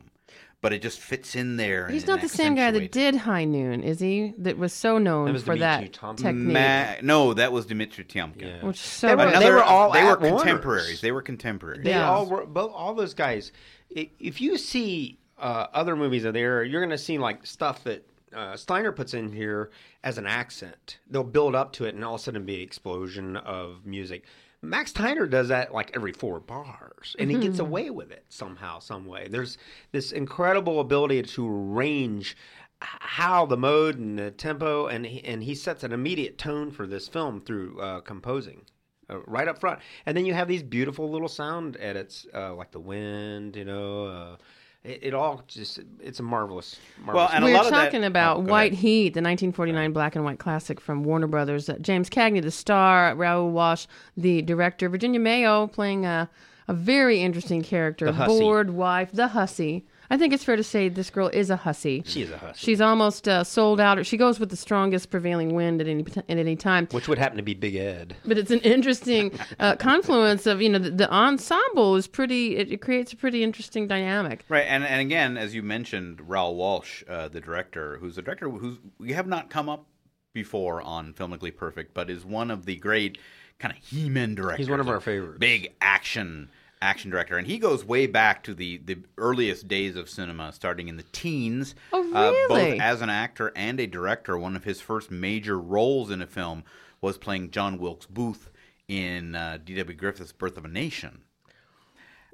but 0.61 0.73
it 0.73 0.81
just 0.81 1.01
fits 1.01 1.35
in 1.35 1.57
there. 1.57 1.89
He's 1.89 2.03
and 2.05 2.11
not 2.11 2.21
the 2.21 2.29
same 2.29 2.55
guy 2.55 2.71
that 2.71 2.93
did 2.93 3.17
High 3.17 3.45
Noon, 3.45 3.83
is 3.83 3.99
he? 3.99 4.35
That 4.39 4.57
was 4.57 4.73
so 4.73 4.99
known 4.99 5.27
That 5.27 5.33
was 5.33 5.43
for 5.43 5.55
Dimitri 5.57 5.87
that 5.87 5.93
Thompson. 5.93 6.27
technique. 6.27 6.53
Ma- 6.55 6.95
no, 7.03 7.35
that 7.35 7.51
was 7.53 7.67
Dmitry 7.67 8.05
Tiomkin. 8.05 8.43
Yeah. 8.43 8.65
which 8.65 8.77
is 8.77 8.83
so 8.83 9.09
They 9.09 9.15
were- 9.17 9.31
good. 9.33 9.43
they 9.43 9.51
were 9.51 9.63
all 9.65 9.91
they 9.91 10.05
were 10.05 10.13
at 10.13 10.21
Warner's. 10.21 10.43
contemporaries. 10.43 11.01
They 11.01 11.11
were 11.13 11.23
contemporaries. 11.23 11.83
They 11.83 11.91
Yeah. 11.91 12.09
all 12.09 12.27
were, 12.27 12.47
both 12.47 12.71
all 12.73 12.95
those 12.95 13.15
guys. 13.15 13.51
If 13.91 14.41
you 14.41 14.57
see 14.59 15.19
uh, 15.39 15.67
other 15.75 15.97
movies 15.97 16.25
of 16.25 16.35
there, 16.35 16.63
you're 16.63 16.81
going 16.81 16.91
to 16.91 16.99
see 16.99 17.19
like 17.19 17.45
stuff 17.45 17.83
that 17.83 18.07
uh, 18.35 18.57
Steiner 18.57 18.93
puts 18.93 19.15
in 19.15 19.33
here 19.33 19.71
as 20.03 20.19
an 20.19 20.27
accent. 20.27 20.99
They'll 21.11 21.25
build 21.25 21.55
up 21.55 21.73
to 21.75 21.85
it, 21.85 21.95
and 21.95 22.05
all 22.05 22.15
of 22.15 22.21
a 22.21 22.25
sudden 22.25 22.45
be 22.45 22.57
an 22.57 22.63
explosion 22.63 23.37
of 23.37 23.85
music. 23.87 24.25
Max 24.63 24.91
Steiner 24.91 25.27
does 25.27 25.49
that 25.49 25.75
like 25.75 25.91
every 25.95 26.13
four 26.13 26.39
bars, 26.39 27.17
and 27.19 27.29
he 27.29 27.37
gets 27.37 27.59
away 27.59 27.91
with 27.91 28.13
it 28.13 28.25
somehow, 28.29 28.79
some 28.79 29.07
way. 29.07 29.27
There's 29.29 29.59
this 29.91 30.13
incredible 30.13 30.79
ability 30.79 31.23
to 31.23 31.49
arrange 31.49 32.37
how 32.81 33.45
the 33.45 33.57
mode 33.57 33.99
and 33.99 34.17
the 34.17 34.31
tempo, 34.31 34.87
and 34.87 35.05
he, 35.05 35.25
and 35.25 35.43
he 35.43 35.57
sets 35.57 35.83
an 35.83 35.93
immediate 35.93 36.39
tone 36.39 36.71
for 36.71 36.87
this 36.87 37.09
film 37.09 37.41
through 37.41 37.81
uh, 37.81 38.01
composing 38.03 38.63
uh, 39.11 39.19
right 39.27 39.49
up 39.49 39.59
front. 39.59 39.81
And 40.07 40.17
then 40.17 40.27
you 40.27 40.35
have 40.35 40.47
these 40.47 40.63
beautiful 40.63 41.11
little 41.11 41.29
sound 41.29 41.77
edits, 41.81 42.27
uh, 42.33 42.55
like 42.55 42.71
the 42.71 42.81
wind, 42.81 43.57
you 43.57 43.65
know. 43.65 44.37
It, 44.85 44.99
it 45.03 45.15
all 45.15 45.43
just, 45.47 45.79
it's 46.01 46.19
a 46.19 46.25
marvelous, 46.25 46.77
marvelous 47.05 47.31
and 47.35 47.45
a 47.45 47.47
we 47.47 47.53
lot 47.55 47.61
were 47.63 47.67
of 47.69 47.73
that- 47.75 47.85
talking 47.85 48.05
about 48.05 48.39
oh, 48.39 48.41
White 48.41 48.73
ahead. 48.73 48.83
Heat, 48.83 49.05
the 49.15 49.19
1949 49.23 49.93
black 49.93 50.17
and 50.17 50.25
white 50.25 50.41
classic 50.41 50.81
from 50.81 51.05
Warner 51.05 51.29
Brothers. 51.29 51.69
Uh, 51.69 51.77
James 51.81 52.11
Cagney, 52.11 52.43
the 52.43 52.51
star, 52.51 53.15
Raoul 53.15 53.51
Walsh, 53.53 53.87
the 54.17 54.43
director, 54.43 54.89
Virginia 54.89 55.21
Mayo 55.21 55.69
playing 55.69 56.05
a, 56.05 56.29
a 56.67 56.75
very 56.75 57.21
interesting 57.23 57.63
character, 57.63 58.07
The 58.07 58.13
hussy. 58.13 58.41
bored 58.41 58.71
wife, 58.71 59.13
the 59.13 59.29
hussy. 59.29 59.87
I 60.11 60.19
think 60.19 60.33
it's 60.33 60.45
fair 60.45 60.57
to 60.57 60.63
say 60.63 60.89
this 60.89 61.11
girl 61.11 61.29
is 61.29 61.51
a 61.51 61.57
hussy. 61.57 62.03
She 62.05 62.23
is 62.23 62.31
a 62.31 62.39
hussy. 62.39 62.59
She's 62.59 62.81
almost 62.81 63.29
uh, 63.29 63.45
sold 63.45 63.81
out. 63.81 64.05
She 64.05 64.17
goes 64.17 64.39
with 64.39 64.51
the 64.51 64.57
strongest 64.57 65.11
prevailing 65.11 65.55
wind 65.55 65.81
at 65.81 65.89
any 65.89 66.05
at 66.17 66.39
any 66.39 66.57
time. 66.57 66.87
which 66.91 67.09
would 67.09 67.19
happen 67.19 67.37
to 67.37 67.43
be 67.43 67.55
Big 67.55 67.77
Ed. 67.77 68.17
But 68.25 68.39
it's 68.39 68.51
an 68.51 68.61
interesting 68.61 69.33
uh, 69.59 69.77
confluence 69.79 70.47
of 70.47 70.61
you 70.61 70.69
know 70.69 70.79
the, 70.79 70.91
the 70.91 71.11
ensemble 71.13 71.97
is 71.97 72.07
pretty. 72.07 72.57
It, 72.57 72.73
it 72.73 72.81
creates 72.81 73.13
a 73.13 73.17
pretty 73.17 73.43
interesting 73.43 73.87
dynamic. 73.89 74.45
Right, 74.49 74.67
and, 74.69 74.85
and 74.85 75.01
again, 75.01 75.37
as 75.37 75.55
you 75.55 75.63
mentioned, 75.63 76.29
Raoul 76.29 76.57
Walsh, 76.57 77.03
uh, 77.09 77.29
the 77.29 77.41
director, 77.41 77.99
who's 77.99 78.19
a 78.19 78.23
director 78.23 78.51
who's 78.51 78.79
we 78.99 79.13
have 79.13 79.27
not 79.27 79.51
come 79.51 79.69
up 79.69 79.87
before 80.33 80.81
on 80.83 81.13
Filmically 81.13 81.55
Perfect, 81.55 81.95
but 81.95 82.11
is 82.11 82.25
one 82.25 82.51
of 82.51 82.65
the 82.67 82.77
great 82.77 83.19
kind 83.59 83.75
of 83.75 83.83
He-Man 83.83 84.35
directors. 84.35 84.67
He's 84.67 84.71
one 84.71 84.81
of 84.81 84.89
our 84.89 84.97
a 84.97 85.01
favorites. 85.01 85.39
Big 85.39 85.75
action 85.81 86.51
action 86.83 87.11
director, 87.11 87.39
and 87.39 87.47
he 87.47 87.59
goes 87.59 87.85
way 87.85 88.07
back 88.07 88.43
to 88.45 88.55
the 88.55 88.79
the 88.85 88.99
earliest 89.17 89.69
days 89.69 89.97
of 89.97 90.09
cinema, 90.11 90.53
starting 90.53 90.89
in 90.89 90.97
the 90.97 91.05
teens. 91.13 91.75
Oh, 91.93 92.01
Uh, 92.15 92.31
really? 92.31 92.73
both 92.73 92.81
as 92.81 93.01
an 93.01 93.11
actor 93.11 93.53
and 93.57 93.79
a 93.81 93.87
director, 93.87 94.37
one 94.37 94.57
of 94.57 94.65
his 94.65 94.81
first 94.81 95.11
major 95.11 95.59
roles 95.59 96.11
in 96.11 96.21
a 96.21 96.27
film 96.27 96.65
was 97.01 97.19
playing 97.19 97.51
John 97.51 97.79
Wilkes 97.79 98.07
Booth 98.07 98.51
in 98.89 99.35
uh, 99.35 99.59
D.W. 99.65 99.97
Griffith's 99.97 100.33
Birth 100.33 100.57
of 100.57 100.65
a 100.65 100.69
Nation. 100.69 101.23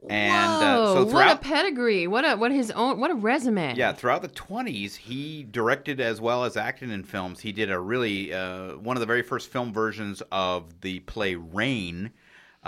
And 0.09 0.63
uh, 0.63 0.77
Whoa, 0.77 0.95
so 1.09 1.13
what 1.13 1.29
a 1.29 1.37
pedigree! 1.37 2.07
What 2.07 2.25
a 2.25 2.37
what 2.37 2.53
his 2.53 2.71
own 2.71 3.01
what 3.01 3.11
a 3.11 3.15
resume! 3.15 3.75
yeah, 3.75 3.93
throughout 3.93 4.23
the 4.23 4.29
20s, 4.29 4.95
he 4.95 5.43
directed 5.43 6.01
as 6.01 6.21
well 6.21 6.45
as 6.45 6.57
acted 6.57 6.91
in 6.91 7.03
films. 7.03 7.41
He 7.41 7.51
did 7.51 7.69
a 7.69 7.81
really, 7.81 8.33
uh, 8.33 8.77
one 8.77 8.97
of 8.97 9.01
the 9.01 9.07
very 9.07 9.23
first 9.23 9.51
film 9.51 9.73
versions 9.73 10.23
of 10.31 10.83
the 10.83 11.01
play 11.01 11.35
Rain, 11.35 12.13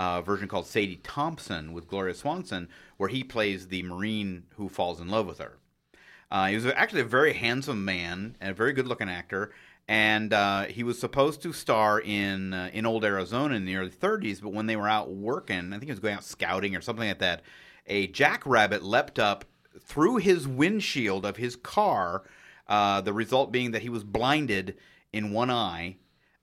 uh, 0.01 0.19
version 0.19 0.47
called 0.47 0.65
Sadie 0.65 0.99
Thompson 1.03 1.73
with 1.73 1.87
Gloria 1.87 2.15
Swanson, 2.15 2.69
where 2.97 3.09
he 3.09 3.23
plays 3.23 3.67
the 3.67 3.83
Marine 3.83 4.45
who 4.55 4.67
falls 4.67 4.99
in 4.99 5.09
love 5.09 5.27
with 5.27 5.37
her. 5.37 5.59
Uh, 6.31 6.47
he 6.47 6.55
was 6.55 6.65
actually 6.65 7.01
a 7.01 7.05
very 7.05 7.33
handsome 7.33 7.85
man 7.85 8.35
and 8.41 8.49
a 8.49 8.55
very 8.55 8.73
good 8.73 8.87
looking 8.87 9.09
actor. 9.09 9.51
And 9.87 10.33
uh, 10.33 10.63
he 10.63 10.81
was 10.81 10.97
supposed 10.97 11.43
to 11.43 11.53
star 11.53 11.99
in 11.99 12.51
uh, 12.51 12.71
in 12.73 12.87
Old 12.87 13.05
Arizona 13.05 13.53
in 13.53 13.65
the 13.65 13.75
early 13.75 13.91
30s, 13.91 14.41
but 14.41 14.53
when 14.53 14.65
they 14.65 14.75
were 14.75 14.87
out 14.87 15.11
working, 15.11 15.67
I 15.67 15.77
think 15.77 15.83
he 15.83 15.91
was 15.91 15.99
going 15.99 16.15
out 16.15 16.23
scouting 16.23 16.75
or 16.75 16.81
something 16.81 17.07
like 17.07 17.19
that, 17.19 17.43
a 17.85 18.07
jackrabbit 18.07 18.81
leapt 18.81 19.19
up 19.19 19.45
through 19.79 20.17
his 20.17 20.47
windshield 20.47 21.25
of 21.25 21.37
his 21.37 21.55
car. 21.55 22.23
Uh, 22.67 23.01
the 23.01 23.13
result 23.13 23.51
being 23.51 23.71
that 23.71 23.83
he 23.83 23.89
was 23.89 24.03
blinded 24.03 24.77
in 25.13 25.31
one 25.31 25.51
eye 25.51 25.97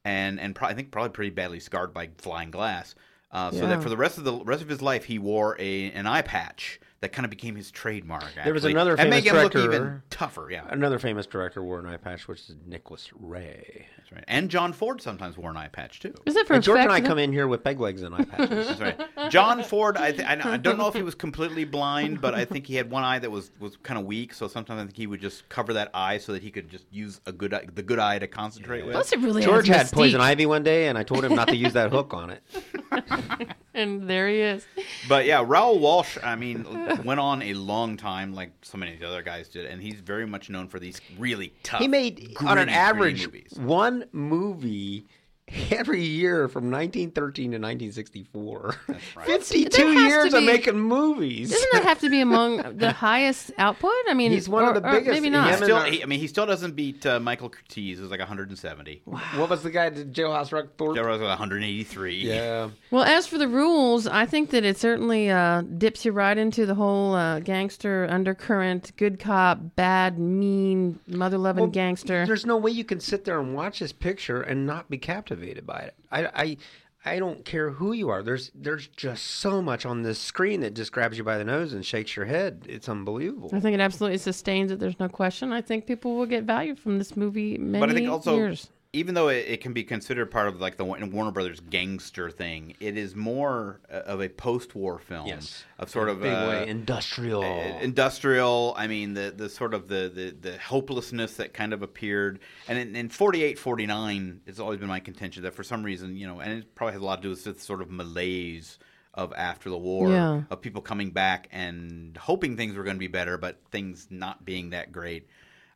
and 0.05 0.39
and 0.39 0.55
pro- 0.55 0.69
I 0.69 0.75
think 0.75 0.93
probably 0.93 1.11
pretty 1.11 1.31
badly 1.31 1.59
scarred 1.59 1.93
by 1.93 2.11
flying 2.19 2.53
glass. 2.53 2.95
Uh, 3.31 3.51
so 3.51 3.59
Yeah. 3.59 3.67
that 3.67 3.83
for 3.83 3.89
the 3.91 3.97
rest 3.97 4.17
of 4.19 4.25
the 4.25 4.33
rest 4.45 4.63
of 4.63 4.69
his 4.69 4.81
life, 4.83 5.05
he 5.05 5.19
wore 5.19 5.57
a 5.59 5.91
an 5.93 6.07
eye 6.07 6.23
patch 6.23 6.81
that 7.01 7.13
kind 7.13 7.25
of 7.25 7.31
became 7.31 7.55
his 7.55 7.71
trademark. 7.71 8.25
There 8.43 8.53
was 8.53 8.65
another 8.65 8.97
and 8.99 9.09
make 9.09 9.23
famous 9.25 9.37
him 9.39 9.43
look 9.45 9.53
director- 9.53 9.75
even 9.77 10.03
tougher. 10.11 10.49
Yeah, 10.51 10.65
Another 10.69 10.99
famous 10.99 11.27
director 11.27 11.63
wore 11.63 11.79
an 11.79 11.87
eye 11.87 11.97
patch, 11.97 12.27
which 12.27 12.41
is 12.51 12.57
Nicholas 12.67 13.09
Ray. 13.15 13.87
that's 13.97 14.11
right. 14.11 14.25
And 14.27 14.51
John 14.51 14.73
Ford 14.73 15.01
sometimes 15.01 15.37
wore 15.39 15.51
an 15.51 15.57
eye 15.57 15.69
patch 15.69 16.01
too. 16.01 16.13
Is 16.27 16.35
it 16.35 16.47
for 16.49 16.55
And 16.55 16.63
George 16.63 16.81
and 16.81 16.91
I 16.91 17.01
come 17.01 17.19
in 17.19 17.33
here 17.33 17.47
with 17.47 17.63
peg 17.63 17.79
legs 17.79 18.03
and 18.03 18.15
eye 18.17 18.25
patches. 18.25 18.67
That's 18.79 18.81
right. 18.81 19.31
John 19.31 19.63
Ford. 19.63 19.97
I, 19.97 20.11
th- 20.11 20.27
I 20.27 20.55
I 20.55 20.57
don't 20.57 20.77
know 20.77 20.89
if 20.89 20.95
he 20.95 21.03
was 21.03 21.15
completely 21.15 21.65
blind, 21.65 22.21
but 22.21 22.35
I 22.35 22.45
think 22.45 22.67
he 22.67 22.75
had 22.75 22.91
one 22.91 23.05
eye 23.05 23.21
that 23.21 23.31
was, 23.31 23.53
was 23.61 23.77
kind 23.85 23.99
of 24.01 24.05
weak. 24.05 24.35
So 24.35 24.49
sometimes 24.49 24.81
I 24.81 24.85
think 24.85 24.97
he 24.97 25.07
would 25.07 25.21
just 25.21 25.49
cover 25.49 25.73
that 25.75 25.91
eye 25.95 26.19
so 26.19 26.33
that 26.33 26.43
he 26.43 26.51
could 26.51 26.69
just 26.69 26.87
use 26.91 27.21
a 27.27 27.33
good 27.33 27.55
eye, 27.55 27.67
the 27.73 27.83
good 27.83 28.01
eye 28.01 28.19
to 28.19 28.27
concentrate 28.27 28.83
with. 28.85 28.95
Plus, 28.95 29.13
it 29.13 29.21
really 29.21 29.43
George 29.43 29.71
adds 29.71 29.91
had 29.91 29.97
poison 29.97 30.21
ivy 30.21 30.47
one 30.47 30.65
day, 30.65 30.89
and 30.89 30.99
I 30.99 31.05
told 31.05 31.25
him 31.25 31.35
not 31.37 31.47
to 31.49 31.57
use 31.57 31.75
that 31.75 31.91
hook 31.93 32.13
on 32.13 32.31
it. 32.31 32.43
And 33.75 34.11
there 34.11 34.29
he 34.29 34.41
is. 34.41 34.67
But 35.09 35.25
yeah, 35.25 35.45
Raoul 35.47 35.79
Walsh. 35.79 36.19
I 36.25 36.35
mean, 36.35 36.65
went 37.05 37.21
on 37.21 37.43
a 37.43 37.55
long 37.55 37.97
time, 37.97 38.35
like 38.35 38.53
so 38.63 38.79
many 38.79 38.95
of 38.95 39.01
the 39.01 39.07
other 39.07 39.23
guys 39.23 39.49
did, 39.49 39.67
and 39.67 39.83
he's 39.83 40.01
very 40.01 40.27
much 40.27 40.51
known 40.51 40.69
for 40.69 40.79
these 40.79 41.01
really 41.19 41.53
tough. 41.63 41.81
He 41.81 41.89
made, 41.89 42.37
on 42.45 42.59
an 42.59 42.69
average, 42.69 43.27
movies. 43.27 43.53
one 43.57 44.05
movie 44.13 45.07
every 45.71 46.03
year 46.03 46.49
from 46.49 46.71
1913 46.71 47.53
to 47.53 47.57
1964. 47.59 48.75
right. 49.17 49.27
52 49.27 49.93
years 49.93 50.33
to 50.33 50.39
of 50.39 50.45
making 50.45 50.79
movies. 50.79 51.51
Doesn't 51.51 51.69
that 51.73 51.85
have 51.85 52.01
to 52.01 52.11
be 52.11 52.21
among 52.21 52.59
the 52.79 52.93
highest 52.93 53.53
output? 53.59 53.91
I 54.09 54.15
mean, 54.15 54.33
He's 54.33 54.49
one 54.49 54.65
of 54.65 54.75
the 54.75 54.81
biggest- 54.81 55.09
Maybe 55.11 55.25
he 55.25 55.31
not. 55.31 55.55
Still, 55.57 55.81
he, 55.83 56.03
I 56.03 56.07
mean, 56.07 56.21
he 56.21 56.27
still 56.27 56.47
doesn't 56.47 56.75
beat 56.75 57.05
uh, 57.07 57.19
Michael 57.21 57.51
Curtiz, 57.51 57.97
who's 57.99 58.11
like 58.11 58.21
170. 58.21 59.03
What 59.05 59.51
was 59.51 59.63
the 59.63 59.71
guy 59.71 59.89
that 59.91 60.13
Jailhouse 60.13 60.53
Rock 60.53 60.67
Thorpe? 60.77 60.97
Joe 60.97 61.05
Rose 61.05 61.21
was 61.21 61.29
183. 61.29 62.17
Yeah. 62.17 62.71
Well, 62.91 63.05
as 63.05 63.27
for 63.27 63.39
the 63.39 63.49
rules, 63.49 64.07
I 64.07 64.27
think 64.27 64.51
that 64.51 64.65
it 64.65 64.77
certainly 64.79 65.31
uh, 65.31 65.63
dips 65.63 66.05
you 66.05 66.13
right 66.13 66.37
into 66.37 66.67
the 66.67 66.75
whole 66.75 67.15
uh, 67.15 67.41
gangster 67.41 68.07
undercurrent, 68.11 68.93
good 68.97 69.19
cop, 69.19 69.61
bad, 69.77 70.19
mean, 70.19 70.99
mother 71.07 71.39
loving 71.39 71.65
Well, 71.65 71.71
gangster. 71.71 72.27
There's 72.27 72.47
no 72.47 72.57
way 72.57 72.71
you 72.71 72.85
can 72.85 73.01
sit 73.01 73.25
there 73.25 73.41
and 73.41 73.55
watch 73.55 73.79
this 73.79 73.93
picture 73.93 74.43
and 74.43 74.67
not 74.67 74.91
be 74.91 74.99
captivated 74.99 75.38
by 75.67 75.79
it. 75.79 75.95
I, 76.11 76.27
I, 76.27 76.57
I 77.05 77.19
don't 77.19 77.45
care 77.45 77.71
who 77.71 77.93
you 77.93 78.09
are. 78.09 78.23
There's 78.23 78.51
there's 78.55 78.89
just 78.89 79.25
so 79.25 79.63
much 79.63 79.87
on 79.87 80.03
this 80.03 80.19
screen 80.19 80.61
that 80.61 80.75
just 80.75 80.93
grabs 80.93 81.17
you 81.17 81.25
by 81.25 81.39
the 81.39 81.45
nose 81.45 81.73
and 81.73 81.85
shakes 81.85 82.17
your 82.17 82.27
head. 82.27 82.67
It's 82.69 82.89
unbelievable. 82.89 83.51
I 83.53 83.61
think 83.61 83.75
it 83.75 83.81
absolutely 83.81 84.19
sustains 84.19 84.71
it. 84.73 84.79
There's 84.79 84.99
no 84.99 85.09
question. 85.09 85.53
I 85.53 85.63
think 85.63 85.87
people 85.87 86.17
will 86.17 86.27
get 86.27 86.45
value 86.45 86.75
from 86.75 86.99
this 86.99 87.17
movie 87.17 87.57
many 87.57 87.81
but 87.81 87.91
I 87.91 87.95
think 87.95 88.11
also, 88.11 88.37
years. 88.37 88.69
Even 88.99 89.15
though 89.15 89.29
it, 89.29 89.47
it 89.49 89.61
can 89.61 89.73
be 89.73 89.85
considered 89.85 90.31
part 90.31 90.49
of 90.49 90.61
like 90.61 90.77
the 90.77 90.85
Warner 90.85 91.31
Brothers 91.31 91.61
gangster 91.61 92.31
thing, 92.31 92.75
it 92.81 92.97
is 92.97 93.15
more 93.17 93.81
uh, 93.91 94.01
of 94.01 94.21
a 94.21 94.29
post-war 94.29 94.99
film. 94.99 95.27
Yes. 95.27 95.65
of 95.79 95.89
sort 95.89 96.09
of 96.09 96.21
Big 96.21 96.33
uh, 96.33 96.47
way 96.49 96.69
industrial. 96.69 97.43
uh, 97.43 97.79
industrial. 97.81 98.75
I 98.77 98.87
mean, 98.87 99.15
the 99.15 99.33
the 99.37 99.49
sort 99.49 99.75
of 99.75 99.89
the, 99.89 100.11
the, 100.15 100.51
the 100.51 100.59
hopelessness 100.59 101.35
that 101.37 101.55
kind 101.55 101.73
of 101.73 101.83
appeared, 101.83 102.41
and 102.69 102.79
in, 102.79 102.95
in 102.97 103.09
48, 103.09 103.59
49, 103.59 104.41
it's 104.47 104.59
always 104.59 104.79
been 104.79 104.89
my 104.89 105.01
contention 105.01 105.43
that 105.45 105.55
for 105.55 105.63
some 105.63 105.83
reason, 105.83 106.17
you 106.17 106.27
know, 106.27 106.41
and 106.41 106.53
it 106.53 106.75
probably 106.75 106.93
has 106.93 107.03
a 107.03 107.05
lot 107.05 107.17
to 107.17 107.23
do 107.23 107.31
with 107.31 107.45
this 107.45 107.63
sort 107.63 107.81
of 107.81 107.91
malaise 107.91 108.79
of 109.15 109.33
after 109.37 109.69
the 109.71 109.79
war, 109.79 110.11
Yeah. 110.11 110.43
of 110.51 110.61
people 110.61 110.81
coming 110.83 111.11
back 111.11 111.49
and 111.51 112.17
hoping 112.17 112.57
things 112.57 112.77
were 112.77 112.85
going 112.85 112.97
to 112.97 113.01
be 113.01 113.09
better, 113.09 113.37
but 113.39 113.59
things 113.71 114.07
not 114.11 114.45
being 114.45 114.71
that 114.71 114.93
great. 114.93 115.27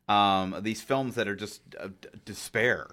Um, 0.07 0.57
these 0.61 0.81
films 0.81 1.15
that 1.15 1.27
are 1.27 1.35
just 1.35 1.61
uh, 1.79 1.87
d- 1.99 2.09
despair. 2.25 2.87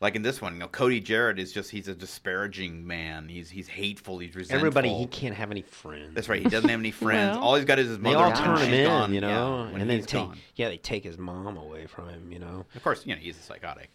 Like 0.00 0.14
in 0.14 0.22
this 0.22 0.40
one, 0.40 0.52
you 0.52 0.60
know, 0.60 0.68
Cody 0.68 1.00
Jarrett 1.00 1.40
is 1.40 1.52
just—he's 1.52 1.88
a 1.88 1.94
disparaging 1.94 2.86
man. 2.86 3.28
He's 3.28 3.50
he's 3.50 3.66
hateful. 3.66 4.18
He's 4.20 4.36
resentful. 4.36 4.58
Everybody, 4.58 4.94
he 4.94 5.06
can't 5.06 5.34
have 5.34 5.50
any 5.50 5.62
friends. 5.62 6.14
That's 6.14 6.28
right. 6.28 6.40
He 6.40 6.48
doesn't 6.48 6.70
have 6.70 6.78
any 6.78 6.90
friends. 7.04 7.36
Well, 7.36 7.44
all 7.44 7.56
he's 7.56 7.64
got 7.64 7.80
is 7.80 7.88
his 7.88 7.98
mother. 7.98 8.16
They 8.16 8.22
all 8.22 8.32
turn 8.32 8.58
him 8.58 8.72
in, 8.74 8.86
gone. 8.86 9.12
you 9.12 9.20
know, 9.20 9.68
Yeah, 9.72 9.80
and 9.80 9.90
then 9.90 10.00
take 10.02 10.10
gone. 10.12 10.38
yeah, 10.54 10.68
they 10.68 10.76
take 10.76 11.02
his 11.02 11.18
mom 11.18 11.56
away 11.56 11.86
from 11.86 12.08
him, 12.10 12.30
you 12.30 12.38
know. 12.38 12.64
Of 12.76 12.84
course, 12.84 13.04
you 13.06 13.14
know 13.16 13.20
he's 13.20 13.36
a 13.38 13.42
psychotic. 13.42 13.90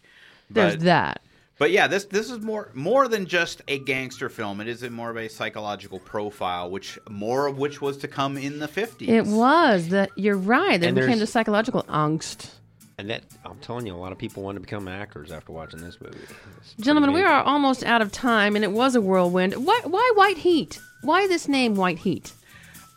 There's 0.50 0.74
But, 0.74 0.84
that. 0.84 1.22
but 1.58 1.70
yeah, 1.70 1.86
this 1.86 2.04
this 2.04 2.30
is 2.30 2.38
more 2.40 2.70
more 2.74 3.08
than 3.08 3.24
just 3.24 3.62
a 3.66 3.78
gangster 3.78 4.28
film. 4.28 4.60
It 4.60 4.68
is 4.68 4.82
a 4.82 4.90
more 4.90 5.08
of 5.08 5.16
a 5.16 5.28
psychological 5.28 6.00
profile, 6.00 6.70
which 6.70 6.98
more 7.08 7.46
of 7.46 7.56
which 7.56 7.80
was 7.80 7.96
to 7.98 8.08
come 8.08 8.36
in 8.36 8.58
the 8.58 8.68
fifties. 8.68 9.08
It 9.08 9.24
was 9.24 9.88
that 9.88 10.10
you're 10.16 10.36
right. 10.36 10.78
There 10.78 10.90
And 10.90 10.96
became 10.96 11.06
there's- 11.12 11.20
the 11.20 11.26
psychological 11.28 11.82
angst. 11.84 12.50
And 12.96 13.10
that 13.10 13.22
I'm 13.44 13.58
telling 13.58 13.86
you, 13.86 13.94
a 13.94 13.96
lot 13.98 14.12
of 14.12 14.18
people 14.18 14.42
want 14.44 14.54
to 14.56 14.60
become 14.60 14.86
actors 14.86 15.32
after 15.32 15.50
watching 15.52 15.80
this 15.80 16.00
movie. 16.00 16.16
It's 16.60 16.74
Gentlemen, 16.84 17.12
we 17.12 17.22
are 17.22 17.42
almost 17.42 17.82
out 17.84 18.00
of 18.02 18.12
time, 18.12 18.54
and 18.54 18.64
it 18.64 18.70
was 18.70 18.94
a 18.94 19.00
whirlwind. 19.00 19.54
Why, 19.66 19.80
why 19.84 20.12
White 20.14 20.38
Heat? 20.38 20.78
Why 21.02 21.26
this 21.26 21.48
name, 21.48 21.74
White 21.74 21.98
Heat? 21.98 22.32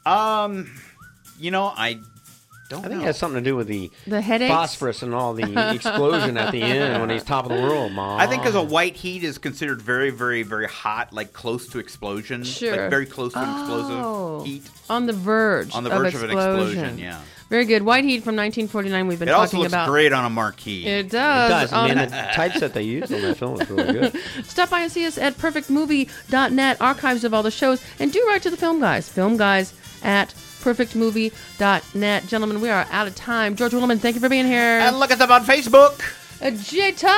Um, 0.06 0.72
you 1.40 1.50
know, 1.52 1.66
I 1.76 2.00
don't 2.70 2.80
I 2.86 2.90
think 2.90 2.96
know. 3.00 3.02
it 3.02 3.06
has 3.08 3.18
something 3.18 3.44
to 3.44 3.50
do 3.50 3.56
with 3.56 3.68
the 3.68 3.90
The 4.06 4.22
headaches? 4.22 4.54
phosphorus 4.54 5.02
and 5.02 5.16
all 5.16 5.34
the 5.34 5.72
explosion 5.76 6.38
at 6.38 6.52
the 6.52 6.62
end 6.62 7.02
when 7.02 7.10
he's 7.10 7.24
top 7.24 7.46
of 7.46 7.52
the 7.58 7.62
world, 7.62 7.92
mom. 7.92 8.20
I 8.20 8.28
think 8.28 8.44
because 8.44 8.56
a 8.56 8.62
white 8.62 8.96
heat 8.96 9.24
is 9.24 9.38
considered 9.40 9.82
very, 9.82 10.12
very, 10.12 10.44
very 10.44 10.68
hot, 10.68 11.12
like 11.12 11.34
close 11.34 11.68
to 11.70 11.80
explosion, 11.80 12.44
Sure. 12.44 12.72
like 12.78 12.90
very 12.92 13.06
close 13.08 13.34
to 13.34 13.40
an 13.40 13.46
Oh. 13.48 14.42
explosive 14.42 14.46
heat. 14.46 14.70
On 14.92 15.08
the 15.08 15.14
verge. 15.14 15.74
On 15.74 15.84
the 15.84 15.90
verge 15.90 16.14
of, 16.14 16.22
of 16.24 16.30
an 16.30 16.38
explosion. 16.38 16.68
explosion, 16.80 16.98
yeah. 17.00 17.20
Very 17.50 17.66
good. 17.66 17.84
White 17.84 18.04
Heat 18.04 18.24
from 18.24 18.36
1949. 18.36 19.08
We've 19.08 19.20
been 19.20 19.30
It 19.30 19.32
also 19.32 19.46
talking 19.52 19.60
looks 19.62 19.74
about. 19.74 19.88
great 19.88 20.12
on 20.14 20.26
a 20.26 20.30
marquee. 20.30 20.86
It 20.86 21.10
does. 21.10 21.12
it 21.12 21.14
does. 21.54 21.70
does. 21.70 21.74
Um, 21.74 21.88
Man, 21.96 22.10
the 22.10 22.30
typeset 22.34 22.74
they 22.74 22.82
used 22.84 23.14
on 23.14 23.22
that 23.22 23.38
film 23.38 23.62
is 23.62 23.70
really 23.70 23.94
good. 23.94 24.20
Stop 24.44 24.70
by 24.70 24.82
and 24.82 24.92
see 24.92 25.06
us 25.06 25.18
at 25.18 25.36
perfectmovie.net, 25.38 26.82
archives 26.82 27.24
of 27.24 27.34
all 27.34 27.44
the 27.44 27.52
shows, 27.52 27.82
and 28.00 28.12
do 28.12 28.24
write 28.28 28.42
to 28.44 28.50
the 28.50 28.58
film 28.58 28.80
guys. 28.82 29.08
Film 29.08 29.38
guys 29.38 29.74
at 30.04 30.30
perfectmovie.net. 30.62 32.28
Gentlemen, 32.28 32.60
we 32.62 32.70
are 32.70 32.86
out 32.92 33.08
of 33.08 33.16
time. 33.16 33.56
George 33.56 33.72
Willeman, 33.72 34.00
thank 34.00 34.16
you 34.16 34.22
for 34.22 34.30
being 34.30 34.46
here. 34.46 34.80
and 34.80 35.00
look 35.00 35.12
us 35.12 35.22
up 35.22 35.30
on 35.30 35.46
Facebook. 35.46 36.02
J 36.70 36.92
Time. 36.92 37.18